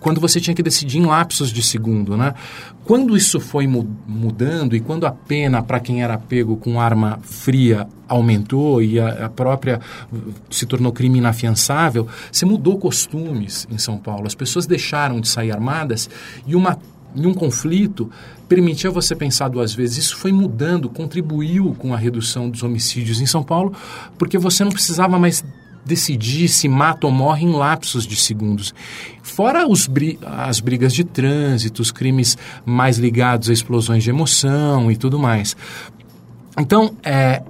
quando 0.00 0.20
você 0.20 0.40
tinha 0.40 0.54
que 0.54 0.62
decidir 0.62 0.98
em 0.98 1.06
lapsos 1.06 1.52
de 1.52 1.62
segundo, 1.62 2.16
né? 2.16 2.34
Quando 2.84 3.16
isso 3.16 3.38
foi 3.38 3.66
mudando 3.66 4.74
e 4.74 4.80
quando 4.80 5.06
a 5.06 5.12
pena 5.12 5.62
para 5.62 5.78
quem 5.78 6.02
era 6.02 6.18
pego 6.18 6.56
com 6.56 6.80
arma 6.80 7.20
fria 7.22 7.86
aumentou 8.08 8.82
e 8.82 8.98
a, 8.98 9.26
a, 9.26 9.28
própria 9.28 9.80
se 10.50 10.66
tornou 10.66 10.90
crime 10.90 11.18
inafiançável, 11.18 12.08
você 12.32 12.44
mudou 12.44 12.78
costumes 12.78 13.68
em 13.70 13.78
São 13.78 13.98
Paulo. 13.98 14.26
As 14.26 14.34
pessoas 14.34 14.66
deixaram 14.66 15.20
de 15.20 15.28
sair 15.28 15.52
armadas 15.52 16.08
e 16.46 16.56
uma 16.56 16.78
em 17.14 17.26
um 17.26 17.34
conflito 17.34 18.10
permitia 18.48 18.90
você 18.90 19.14
pensar 19.14 19.48
duas 19.48 19.72
vezes. 19.74 19.98
Isso 19.98 20.16
foi 20.16 20.32
mudando, 20.32 20.88
contribuiu 20.88 21.74
com 21.78 21.94
a 21.94 21.96
redução 21.96 22.48
dos 22.48 22.62
homicídios 22.62 23.20
em 23.20 23.26
São 23.26 23.42
Paulo, 23.42 23.72
porque 24.18 24.38
você 24.38 24.64
não 24.64 24.72
precisava 24.72 25.18
mais 25.18 25.44
decidir 25.84 26.48
se 26.48 26.68
mata 26.68 27.06
ou 27.06 27.12
morre 27.12 27.44
em 27.44 27.52
lapsos 27.52 28.06
de 28.06 28.16
segundos. 28.16 28.74
Fora 29.22 29.66
os, 29.66 29.88
as 30.24 30.60
brigas 30.60 30.92
de 30.92 31.04
trânsito, 31.04 31.82
os 31.82 31.90
crimes 31.90 32.36
mais 32.64 32.98
ligados 32.98 33.48
a 33.48 33.52
explosões 33.52 34.04
de 34.04 34.10
emoção 34.10 34.90
e 34.90 34.96
tudo 34.96 35.18
mais. 35.18 35.56
Então, 36.58 36.94
é, 37.02 37.42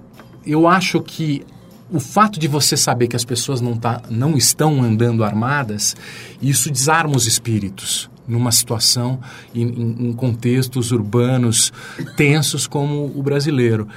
eu 0.47 0.69
acho 0.69 1.01
que 1.01 1.45
o 1.91 1.99
fato 1.99 2.39
de 2.39 2.47
você 2.47 2.77
saber 2.77 3.09
que 3.09 3.17
as 3.17 3.25
pessoas 3.25 3.61
não, 3.61 3.77
tá, 3.77 4.01
não 4.09 4.37
estão 4.37 4.83
andando 4.83 5.25
armadas, 5.25 5.97
isso 6.41 6.71
desarma 6.71 7.17
os 7.17 7.27
espíritos 7.27 8.09
numa 8.31 8.53
situação, 8.53 9.19
em, 9.55 9.63
em, 9.63 10.13
contextos 10.13 10.93
urbanos 10.93 11.73
tensos 12.17 12.67
como 12.67 13.11
o 13.15 13.23
brasileiro. 13.23 13.89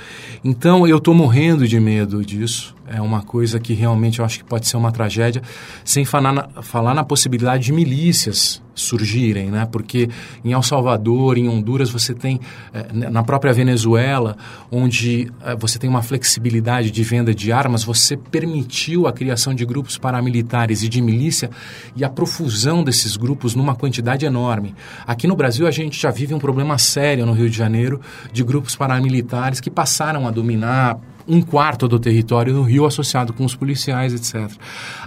Então, 0.43 0.87
eu 0.87 0.97
estou 0.97 1.13
morrendo 1.13 1.67
de 1.67 1.79
medo 1.79 2.25
disso. 2.25 2.75
É 2.87 3.01
uma 3.01 3.21
coisa 3.21 3.59
que 3.59 3.73
realmente 3.73 4.19
eu 4.19 4.25
acho 4.25 4.39
que 4.39 4.45
pode 4.45 4.67
ser 4.67 4.77
uma 4.77 4.91
tragédia, 4.91 5.41
sem 5.85 6.05
falar 6.05 6.31
na, 6.31 6.47
falar 6.61 6.93
na 6.93 7.03
possibilidade 7.03 7.65
de 7.65 7.73
milícias 7.73 8.62
surgirem, 8.75 9.49
né? 9.49 9.67
Porque 9.71 10.09
em 10.43 10.51
El 10.53 10.63
Salvador, 10.63 11.37
em 11.37 11.47
Honduras, 11.47 11.89
você 11.89 12.13
tem, 12.13 12.39
eh, 12.73 12.87
na 12.91 13.23
própria 13.23 13.53
Venezuela, 13.53 14.35
onde 14.71 15.31
eh, 15.41 15.55
você 15.55 15.77
tem 15.77 15.89
uma 15.89 16.01
flexibilidade 16.01 16.91
de 16.91 17.03
venda 17.03 17.33
de 17.33 17.51
armas, 17.51 17.83
você 17.83 18.17
permitiu 18.17 19.07
a 19.07 19.13
criação 19.13 19.53
de 19.53 19.65
grupos 19.65 19.97
paramilitares 19.97 20.83
e 20.83 20.89
de 20.89 21.01
milícia 21.01 21.49
e 21.95 22.03
a 22.03 22.09
profusão 22.09 22.83
desses 22.83 23.15
grupos 23.15 23.55
numa 23.55 23.75
quantidade 23.75 24.25
enorme. 24.25 24.75
Aqui 25.05 25.27
no 25.27 25.35
Brasil, 25.35 25.67
a 25.67 25.71
gente 25.71 25.99
já 25.99 26.11
vive 26.11 26.33
um 26.33 26.39
problema 26.39 26.77
sério 26.77 27.25
no 27.25 27.33
Rio 27.33 27.49
de 27.49 27.57
Janeiro 27.57 28.01
de 28.31 28.43
grupos 28.43 28.75
paramilitares 28.75 29.59
que 29.59 29.69
passaram 29.69 30.27
a 30.27 30.31
dominar 30.31 30.99
um 31.27 31.41
quarto 31.41 31.87
do 31.87 31.99
território 31.99 32.53
do 32.53 32.63
Rio 32.63 32.85
associado 32.85 33.33
com 33.33 33.45
os 33.45 33.55
policiais, 33.55 34.13
etc. 34.13 34.51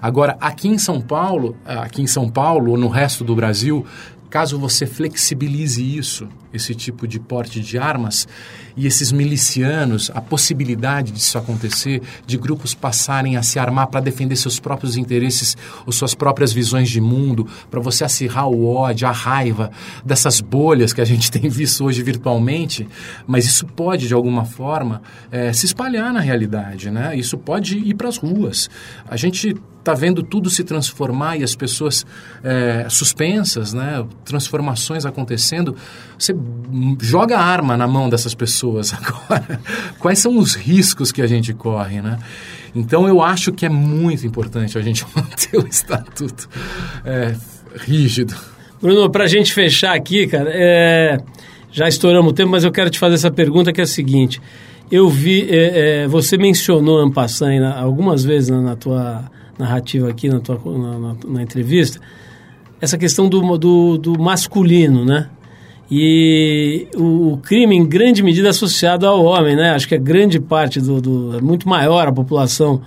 Agora, 0.00 0.37
aqui 0.40 0.68
em 0.68 0.79
São 0.79 1.00
Paulo, 1.00 1.57
aqui 1.64 2.02
em 2.02 2.07
São 2.07 2.29
Paulo 2.29 2.72
ou 2.72 2.79
no 2.79 2.88
resto 2.88 3.24
do 3.24 3.35
Brasil, 3.35 3.85
caso 4.31 4.59
você 4.59 4.87
flexibilize 4.87 5.83
isso, 5.83 6.29
esse 6.57 6.75
tipo 6.75 7.07
de 7.07 7.21
porte 7.21 7.61
de 7.61 7.79
armas, 7.79 8.27
e 8.77 8.87
esses 8.87 9.11
milicianos, 9.11 10.11
a 10.14 10.21
possibilidade 10.21 11.11
disso 11.11 11.38
acontecer, 11.38 12.03
de 12.27 12.37
grupos 12.37 12.75
passarem 12.75 13.37
a 13.37 13.42
se 13.42 13.59
armar 13.59 13.87
para 13.87 14.01
defender 14.01 14.37
seus 14.37 14.61
próprios 14.61 14.97
interesses 14.97 15.57
ou 15.87 15.92
suas 15.92 16.14
próprias 16.14 16.53
visões 16.53 16.90
de 16.90 17.01
mundo, 17.01 17.47
para 17.71 17.81
você 17.81 18.05
acirrar 18.05 18.49
o 18.49 18.66
ódio, 18.66 19.09
a 19.09 19.12
raiva 19.12 19.71
dessas 20.05 20.40
bolhas 20.40 20.92
que 20.92 21.01
a 21.01 21.05
gente 21.05 21.31
tem 21.33 21.49
visto 21.49 21.85
hoje 21.85 22.03
virtualmente, 22.03 22.87
mas 23.27 23.47
isso 23.47 23.66
pode, 23.66 24.09
de 24.09 24.14
alguma 24.14 24.45
forma, 24.45 25.01
é, 25.31 25.53
se 25.53 25.66
espalhar 25.66 26.12
na 26.12 26.21
realidade, 26.21 26.90
né? 26.90 27.16
Isso 27.16 27.38
pode 27.38 27.79
ir 27.79 27.95
para 27.95 28.09
as 28.09 28.19
ruas. 28.19 28.69
A 29.09 29.16
gente 29.16 29.57
está 29.87 29.95
vendo 29.95 30.21
tudo 30.23 30.51
se 30.51 30.64
transformar 30.64 31.37
e 31.37 31.45
as 31.45 31.55
pessoas 31.55 32.05
é, 32.42 32.87
suspensas, 32.88 33.73
né? 33.73 34.05
transformações 34.25 35.07
acontecendo. 35.07 35.77
Você 36.19 36.33
joga 37.00 37.38
arma 37.38 37.76
na 37.76 37.87
mão 37.87 38.09
dessas 38.09 38.35
pessoas 38.35 38.92
agora. 38.94 39.61
Quais 39.98 40.18
são 40.18 40.38
os 40.38 40.54
riscos 40.54 41.12
que 41.12 41.22
a 41.22 41.26
gente 41.26 41.52
corre, 41.54 42.00
né? 42.00 42.18
Então 42.74 43.09
eu 43.09 43.22
acho 43.22 43.52
que 43.52 43.64
é 43.64 43.68
muito 43.68 44.26
importante 44.26 44.76
a 44.76 44.82
gente 44.82 45.04
manter 45.14 45.59
o 45.59 45.66
estatuto 45.66 46.48
é, 47.04 47.35
rígido. 47.87 48.35
Bruno, 48.80 49.11
para 49.11 49.24
a 49.24 49.28
gente 49.28 49.54
fechar 49.54 49.94
aqui, 49.94 50.26
cara, 50.26 50.50
é, 50.52 51.18
já 51.72 51.88
estouramos 51.88 52.32
o 52.32 52.35
tempo, 52.35 52.50
mas 52.50 52.64
eu 52.64 52.70
quero 52.70 52.90
te 52.90 52.98
fazer 52.98 53.14
essa 53.14 53.30
pergunta 53.30 53.72
que 53.72 53.80
é 53.80 53.85
a 53.85 53.87
seguinte. 53.87 54.40
Eu 54.90 55.09
vi, 55.09 55.48
é, 55.50 56.02
é, 56.02 56.09
você 56.09 56.37
mencionou 56.37 56.98
Ampassan 56.98 57.66
algumas 57.70 58.22
vezes 58.22 58.50
na, 58.50 58.61
na, 58.61 58.76
tua 58.76 59.24
narrativa 59.59 60.09
aqui, 60.09 60.28
na, 60.28 60.40
tua, 60.40 60.61
na, 60.64 60.98
na, 60.98 61.16
na 61.26 61.42
entrevista, 61.42 61.98
essa 62.80 62.96
questão 62.98 63.28
do, 63.28 63.59
do, 63.59 63.98
do 63.98 64.18
masculino, 64.18 65.04
né? 65.04 65.28
E 65.90 66.88
o, 66.96 67.33
o, 67.33 67.37
crime, 67.38 67.77
em 67.77 67.87
grande 67.87 68.22
medida, 68.22 68.49
associado 68.49 69.07
ao 69.07 69.25
homem, 69.25 69.55
né? 69.55 69.70
Acho 69.70 69.87
que 69.87 69.94
é 69.94 69.99
grande 69.99 70.40
parte 70.40 70.81
do... 70.81 71.01
do 71.01 71.37
é 71.37 71.40
muito 71.40 71.68
maior 71.68 72.09
a 72.09 72.12
população 72.12 72.83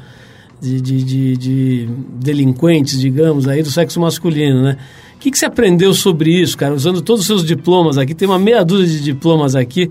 de, 0.62 0.82
de, 0.82 1.04
de, 1.04 1.38
de, 1.38 1.90
delinquentes, 2.16 3.00
digamos, 3.00 3.48
aí 3.48 3.64
do 3.64 3.72
sexo 3.72 4.00
masculino, 4.00 4.62
né? 4.62 4.78
O 5.16 5.20
que, 5.20 5.32
que 5.32 5.40
você 5.40 5.46
aprendeu 5.46 5.94
sobre 5.94 6.32
isso, 6.32 6.58
cara? 6.58 6.74
Usando 6.74 7.02
todos 7.02 7.22
os 7.22 7.28
seus 7.28 7.46
diplomas 7.46 7.98
aqui, 7.98 8.14
tem 8.14 8.28
uma 8.28 8.40
meia 8.40 8.64
dúzia 8.64 8.98
de 8.98 9.04
diplomas 9.04 9.56
aqui, 9.56 9.90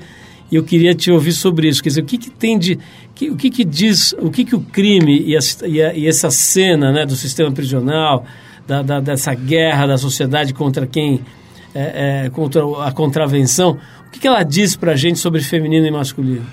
e 0.51 0.57
eu 0.57 0.65
queria 0.65 0.95
te 0.95 1.11
ouvir 1.11 1.33
sobre 1.33 1.69
isso. 1.69 1.83
Quer 1.83 1.91
dizer, 1.91 2.03
o 2.03 2.05
que, 2.05 2.17
que 2.17 2.31
tem 2.31 2.59
de... 2.59 2.79
Que, 3.15 3.31
o 3.31 3.37
que, 3.37 3.51
que 3.51 3.65
diz... 3.65 4.15
O 4.21 4.31
que, 4.31 4.45
que 4.45 4.57
o 4.57 4.61
crime 4.61 5.23
e, 5.27 5.37
a, 5.37 5.41
e, 5.67 5.83
a, 5.83 5.95
e 5.95 6.07
essa 6.07 6.31
cena 6.31 6.93
né, 6.93 7.05
do 7.05 7.15
sistema 7.15 7.51
prisional, 7.53 8.25
da, 8.67 8.83
da, 8.83 9.01
dessa 9.01 9.35
guerra 9.35 9.87
da 9.87 9.99
sociedade 9.99 10.55
contra 10.55 10.87
quem 10.87 11.21
é, 11.75 12.25
é, 12.27 12.31
contra 12.31 12.63
a 12.85 12.93
contravenção. 12.93 13.79
O 14.07 14.11
que, 14.11 14.21
que 14.21 14.27
ela 14.27 14.43
diz 14.43 14.77
para 14.77 14.93
a 14.93 14.97
gente 14.97 15.19
sobre 15.19 15.41
feminino 15.41 15.87
e 15.87 15.91
masculino? 15.91 16.47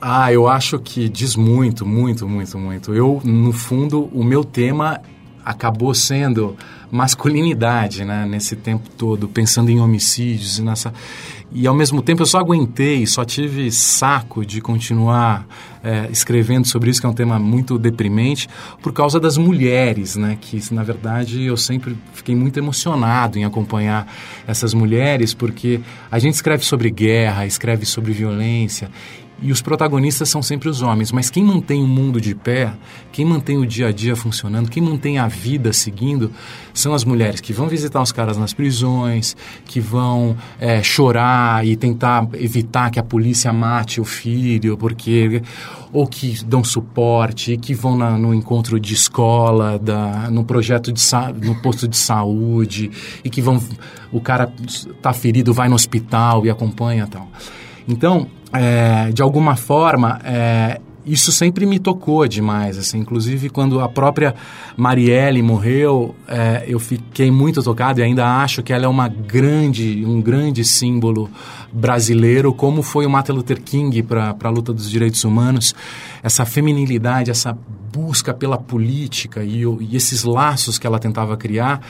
Ah, 0.00 0.32
eu 0.32 0.48
acho 0.48 0.78
que 0.80 1.08
diz 1.08 1.36
muito, 1.36 1.86
muito, 1.86 2.26
muito, 2.26 2.58
muito. 2.58 2.92
Eu, 2.92 3.20
no 3.24 3.52
fundo, 3.52 4.10
o 4.12 4.24
meu 4.24 4.42
tema 4.42 5.00
acabou 5.44 5.94
sendo 5.94 6.56
masculinidade, 6.92 8.04
né? 8.04 8.26
Nesse 8.26 8.54
tempo 8.54 8.86
todo, 8.90 9.26
pensando 9.26 9.70
em 9.70 9.80
homicídios 9.80 10.58
e 10.58 10.62
nessa... 10.62 10.92
E 11.54 11.66
ao 11.66 11.74
mesmo 11.74 12.00
tempo 12.02 12.22
eu 12.22 12.26
só 12.26 12.38
aguentei, 12.38 13.06
só 13.06 13.24
tive 13.24 13.70
saco 13.70 14.44
de 14.44 14.60
continuar 14.60 15.46
é, 15.82 16.08
escrevendo 16.10 16.66
sobre 16.66 16.90
isso, 16.90 17.00
que 17.00 17.06
é 17.06 17.08
um 17.08 17.14
tema 17.14 17.38
muito 17.38 17.78
deprimente, 17.78 18.48
por 18.82 18.92
causa 18.92 19.18
das 19.18 19.36
mulheres, 19.36 20.16
né? 20.16 20.38
Que 20.40 20.60
na 20.72 20.82
verdade 20.82 21.44
eu 21.44 21.56
sempre 21.56 21.96
fiquei 22.14 22.34
muito 22.34 22.58
emocionado 22.58 23.38
em 23.38 23.44
acompanhar 23.44 24.06
essas 24.46 24.72
mulheres, 24.72 25.34
porque 25.34 25.80
a 26.10 26.18
gente 26.18 26.34
escreve 26.34 26.64
sobre 26.64 26.90
guerra, 26.90 27.46
escreve 27.46 27.84
sobre 27.84 28.12
violência 28.12 28.90
e 29.40 29.50
os 29.50 29.60
protagonistas 29.60 30.28
são 30.28 30.40
sempre 30.40 30.68
os 30.68 30.82
homens, 30.82 31.10
mas 31.10 31.28
quem 31.28 31.44
mantém 31.44 31.82
o 31.82 31.86
mundo 31.86 32.20
de 32.20 32.34
pé, 32.34 32.72
quem 33.10 33.24
mantém 33.24 33.58
o 33.58 33.66
dia 33.66 33.88
a 33.88 33.92
dia 33.92 34.14
funcionando, 34.14 34.70
quem 34.70 34.82
mantém 34.82 35.18
a 35.18 35.26
vida 35.26 35.72
seguindo, 35.72 36.30
são 36.72 36.94
as 36.94 37.04
mulheres 37.04 37.40
que 37.40 37.52
vão 37.52 37.66
visitar 37.66 38.00
os 38.00 38.12
caras 38.12 38.36
nas 38.36 38.54
prisões, 38.54 39.36
que 39.64 39.80
vão 39.80 40.36
é, 40.60 40.80
chorar 40.82 41.66
e 41.66 41.76
tentar 41.76 42.28
evitar 42.34 42.90
que 42.90 43.00
a 43.00 43.02
polícia 43.02 43.52
mate 43.52 44.00
o 44.00 44.04
filho, 44.04 44.76
porque 44.76 45.42
ou 45.92 46.06
que 46.06 46.42
dão 46.44 46.62
suporte, 46.62 47.56
que 47.56 47.74
vão 47.74 47.96
na, 47.96 48.16
no 48.16 48.32
encontro 48.32 48.78
de 48.78 48.94
escola, 48.94 49.78
da, 49.78 50.30
no 50.30 50.44
projeto 50.44 50.92
de 50.92 51.02
no 51.42 51.60
posto 51.60 51.86
de 51.88 51.96
saúde 51.96 52.90
e 53.24 53.28
que 53.28 53.42
vão 53.42 53.60
o 54.10 54.20
cara 54.20 54.52
está 54.68 55.12
ferido 55.12 55.52
vai 55.52 55.68
no 55.68 55.74
hospital 55.74 56.46
e 56.46 56.50
acompanha 56.50 57.06
tal. 57.06 57.28
Então 57.88 58.28
é, 58.52 59.10
de 59.12 59.22
alguma 59.22 59.56
forma, 59.56 60.20
é, 60.24 60.80
isso 61.04 61.32
sempre 61.32 61.66
me 61.66 61.78
tocou 61.78 62.26
demais, 62.28 62.78
assim, 62.78 62.98
inclusive 62.98 63.50
quando 63.50 63.80
a 63.80 63.88
própria 63.88 64.34
Marielle 64.76 65.42
morreu, 65.42 66.14
é, 66.28 66.64
eu 66.68 66.78
fiquei 66.78 67.30
muito 67.30 67.62
tocado 67.62 68.00
e 68.00 68.02
ainda 68.02 68.24
acho 68.42 68.62
que 68.62 68.72
ela 68.72 68.84
é 68.84 68.88
uma 68.88 69.08
grande, 69.08 70.04
um 70.06 70.20
grande 70.20 70.64
símbolo 70.64 71.28
brasileiro, 71.72 72.52
como 72.54 72.82
foi 72.82 73.04
o 73.04 73.10
Martin 73.10 73.32
Luther 73.32 73.60
King 73.60 74.02
para 74.02 74.36
a 74.40 74.48
luta 74.48 74.72
dos 74.72 74.88
direitos 74.88 75.24
humanos, 75.24 75.74
essa 76.22 76.44
feminilidade, 76.44 77.30
essa 77.30 77.56
busca 77.92 78.32
pela 78.32 78.56
política 78.56 79.42
e, 79.42 79.64
e 79.80 79.96
esses 79.96 80.22
laços 80.22 80.78
que 80.78 80.86
ela 80.86 80.98
tentava 80.98 81.36
criar, 81.36 81.80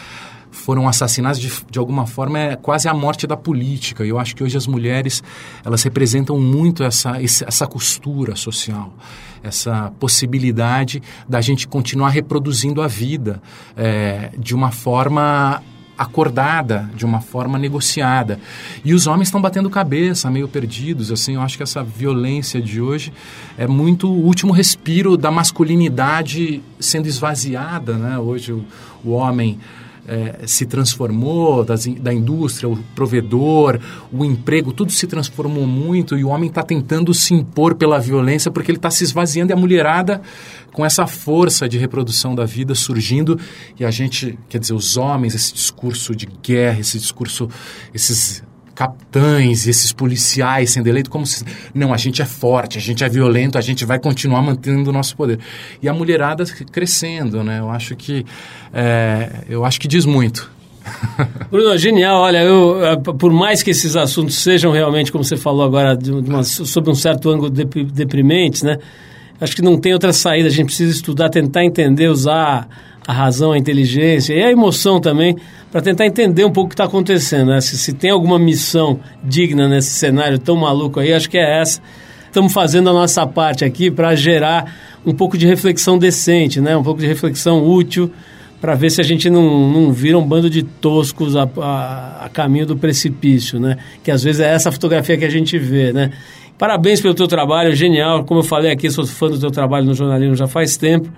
foram 0.52 0.86
assassinadas 0.86 1.40
de, 1.40 1.50
de 1.68 1.78
alguma 1.78 2.06
forma 2.06 2.38
é 2.38 2.56
quase 2.56 2.86
a 2.86 2.94
morte 2.94 3.26
da 3.26 3.36
política. 3.36 4.04
E 4.04 4.10
eu 4.10 4.18
acho 4.18 4.36
que 4.36 4.44
hoje 4.44 4.56
as 4.56 4.66
mulheres 4.66 5.22
elas 5.64 5.82
representam 5.82 6.38
muito 6.38 6.84
essa, 6.84 7.20
essa 7.20 7.66
costura 7.66 8.36
social, 8.36 8.92
essa 9.42 9.90
possibilidade 9.98 11.02
da 11.28 11.40
gente 11.40 11.66
continuar 11.66 12.10
reproduzindo 12.10 12.82
a 12.82 12.86
vida 12.86 13.42
é, 13.76 14.30
de 14.38 14.54
uma 14.54 14.70
forma 14.70 15.62
acordada, 15.96 16.90
de 16.94 17.04
uma 17.04 17.20
forma 17.20 17.58
negociada. 17.58 18.38
E 18.84 18.92
os 18.92 19.06
homens 19.06 19.28
estão 19.28 19.40
batendo 19.40 19.70
cabeça, 19.70 20.30
meio 20.30 20.48
perdidos, 20.48 21.10
assim, 21.12 21.34
eu 21.34 21.40
acho 21.40 21.56
que 21.56 21.62
essa 21.62 21.82
violência 21.82 22.60
de 22.60 22.80
hoje 22.80 23.12
é 23.56 23.66
muito 23.66 24.08
o 24.08 24.24
último 24.24 24.52
respiro 24.52 25.16
da 25.16 25.30
masculinidade 25.30 26.62
sendo 26.80 27.06
esvaziada, 27.06 27.94
né? 27.94 28.18
Hoje 28.18 28.52
o, 28.52 28.64
o 29.04 29.10
homem 29.12 29.58
é, 30.06 30.46
se 30.46 30.66
transformou, 30.66 31.64
das, 31.64 31.86
da 31.86 32.12
indústria, 32.12 32.68
o 32.68 32.76
provedor, 32.94 33.78
o 34.12 34.24
emprego, 34.24 34.72
tudo 34.72 34.90
se 34.92 35.06
transformou 35.06 35.66
muito 35.66 36.16
e 36.16 36.24
o 36.24 36.28
homem 36.28 36.48
está 36.48 36.62
tentando 36.62 37.14
se 37.14 37.34
impor 37.34 37.74
pela 37.74 37.98
violência 37.98 38.50
porque 38.50 38.70
ele 38.70 38.78
está 38.78 38.90
se 38.90 39.04
esvaziando 39.04 39.52
e 39.52 39.54
a 39.54 39.56
mulherada 39.56 40.20
com 40.72 40.84
essa 40.84 41.06
força 41.06 41.68
de 41.68 41.78
reprodução 41.78 42.34
da 42.34 42.44
vida 42.44 42.74
surgindo 42.74 43.38
e 43.78 43.84
a 43.84 43.90
gente, 43.90 44.38
quer 44.48 44.58
dizer, 44.58 44.74
os 44.74 44.96
homens, 44.96 45.34
esse 45.34 45.52
discurso 45.52 46.16
de 46.16 46.26
guerra, 46.42 46.80
esse 46.80 46.98
discurso, 46.98 47.48
esses 47.94 48.42
capitães, 48.74 49.66
esses 49.66 49.92
policiais 49.92 50.70
sendo 50.70 50.86
eleitos 50.86 51.10
como 51.10 51.26
se 51.26 51.44
não, 51.74 51.92
a 51.92 51.96
gente 51.96 52.22
é 52.22 52.24
forte, 52.24 52.78
a 52.78 52.80
gente 52.80 53.04
é 53.04 53.08
violento, 53.08 53.58
a 53.58 53.60
gente 53.60 53.84
vai 53.84 53.98
continuar 53.98 54.42
mantendo 54.42 54.90
o 54.90 54.92
nosso 54.92 55.16
poder. 55.16 55.38
E 55.82 55.88
a 55.88 55.92
mulherada 55.94 56.44
crescendo, 56.70 57.42
né? 57.42 57.60
Eu 57.60 57.70
acho 57.70 57.94
que 57.96 58.24
é, 58.72 59.44
eu 59.48 59.64
acho 59.64 59.80
que 59.80 59.88
diz 59.88 60.04
muito. 60.04 60.50
Bruno, 61.50 61.76
genial. 61.78 62.20
Olha, 62.20 62.42
eu, 62.42 62.84
é, 62.84 62.96
por 62.96 63.32
mais 63.32 63.62
que 63.62 63.70
esses 63.70 63.96
assuntos 63.96 64.36
sejam 64.36 64.72
realmente, 64.72 65.12
como 65.12 65.24
você 65.24 65.36
falou 65.36 65.64
agora, 65.64 65.96
de 65.96 66.10
uma, 66.10 66.42
sobre 66.42 66.90
um 66.90 66.94
certo 66.94 67.30
ângulo 67.30 67.50
deprimentes, 67.50 68.62
né? 68.62 68.78
Acho 69.40 69.56
que 69.56 69.62
não 69.62 69.76
tem 69.78 69.92
outra 69.92 70.12
saída. 70.12 70.48
A 70.48 70.52
gente 70.52 70.66
precisa 70.66 70.92
estudar, 70.92 71.28
tentar 71.28 71.64
entender, 71.64 72.08
usar 72.08 72.68
a 73.06 73.12
razão, 73.12 73.52
a 73.52 73.58
inteligência 73.58 74.34
e 74.34 74.42
a 74.42 74.50
emoção 74.50 75.00
também, 75.00 75.36
para 75.70 75.80
tentar 75.80 76.06
entender 76.06 76.44
um 76.44 76.50
pouco 76.50 76.66
o 76.66 76.68
que 76.68 76.74
está 76.74 76.84
acontecendo. 76.84 77.48
Né? 77.48 77.60
Se, 77.60 77.76
se, 77.76 77.92
tem 77.92 78.10
alguma 78.10 78.38
missão 78.38 79.00
digna 79.22 79.68
nesse 79.68 79.90
cenário 79.90 80.38
tão 80.38 80.56
maluco 80.56 81.00
aí, 81.00 81.12
acho 81.12 81.28
que 81.28 81.38
é 81.38 81.60
essa. 81.60 81.80
Estamos 82.26 82.52
fazendo 82.52 82.88
a 82.88 82.92
nossa 82.92 83.26
parte 83.26 83.64
aqui 83.64 83.90
para 83.90 84.14
gerar 84.14 84.74
um 85.04 85.12
pouco 85.12 85.36
de 85.36 85.46
reflexão 85.46 85.98
decente, 85.98 86.60
né? 86.60 86.76
um 86.76 86.82
pouco 86.82 87.00
de 87.00 87.06
reflexão 87.06 87.66
útil 87.66 88.10
para 88.62 88.76
ver 88.76 88.90
se 88.90 89.00
a 89.00 89.04
gente 89.04 89.28
não, 89.28 89.68
não 89.68 89.92
vira 89.92 90.16
um 90.16 90.24
bando 90.24 90.48
de 90.48 90.62
toscos 90.62 91.34
a, 91.34 91.48
a, 91.60 92.26
a, 92.26 92.28
caminho 92.28 92.64
do 92.64 92.76
precipício, 92.76 93.58
né? 93.58 93.76
Que 94.04 94.10
às 94.12 94.22
vezes 94.22 94.40
é 94.40 94.54
essa 94.54 94.70
fotografia 94.70 95.18
que 95.18 95.24
a 95.24 95.28
gente 95.28 95.58
vê, 95.58 95.92
né? 95.92 96.12
Parabéns 96.56 97.00
pelo 97.00 97.12
teu 97.12 97.26
trabalho, 97.26 97.74
genial. 97.74 98.22
Como 98.22 98.38
eu 98.38 98.44
falei 98.44 98.70
aqui, 98.70 98.88
sou 98.88 99.04
fã 99.04 99.28
do 99.28 99.36
teu 99.36 99.50
trabalho 99.50 99.84
no 99.84 99.94
jornalismo 99.94 100.36
já 100.36 100.46
faz 100.46 100.76
tempo. 100.76 101.10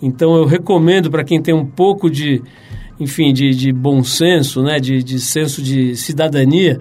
Então 0.00 0.36
eu 0.36 0.44
recomendo 0.44 1.10
para 1.10 1.24
quem 1.24 1.40
tem 1.40 1.54
um 1.54 1.64
pouco 1.64 2.10
de, 2.10 2.42
enfim, 2.98 3.32
de, 3.32 3.50
de 3.50 3.72
bom 3.72 4.02
senso, 4.02 4.62
né? 4.62 4.78
De, 4.78 5.02
de 5.02 5.18
senso 5.18 5.62
de 5.62 5.96
cidadania, 5.96 6.80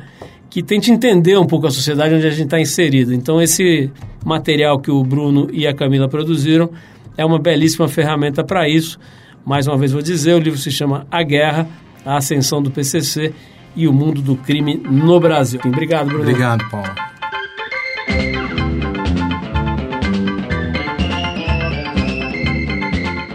que 0.50 0.62
tente 0.64 0.92
entender 0.92 1.38
um 1.38 1.46
pouco 1.46 1.68
a 1.68 1.72
sociedade 1.72 2.16
onde 2.16 2.28
a 2.28 2.32
gente 2.32 2.46
está 2.46 2.60
inserido. 2.60 3.14
Então 3.14 3.42
esse 3.42 3.92
material 4.26 4.80
que 4.80 4.92
o 4.92 5.04
Bruno 5.04 5.48
e 5.52 5.66
a 5.68 5.74
Camila 5.74 6.08
produziram 6.08 6.70
é 7.18 7.26
uma 7.26 7.40
belíssima 7.40 7.88
ferramenta 7.88 8.44
para 8.44 8.70
isso. 8.70 9.00
Mais 9.46 9.68
uma 9.68 9.78
vez 9.78 9.92
vou 9.92 10.02
dizer, 10.02 10.34
o 10.34 10.40
livro 10.40 10.60
se 10.60 10.72
chama 10.72 11.08
A 11.10 11.24
Guerra, 11.24 11.68
a 12.06 12.18
Ascensão 12.18 12.62
do 12.62 12.70
PCC 12.70 13.34
e 13.76 13.88
o 13.88 13.94
Mundo 13.94 14.22
do 14.22 14.36
Crime 14.36 14.76
no 14.76 15.20
Brasil. 15.20 15.60
Obrigado, 15.64 16.08
Bruno. 16.08 16.24
Obrigado, 16.24 16.70
Paulo. 16.70 17.17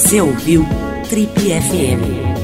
Você 0.00 0.18
ouviu 0.18 0.64
Trip 1.10 1.30
FM. 1.30 2.39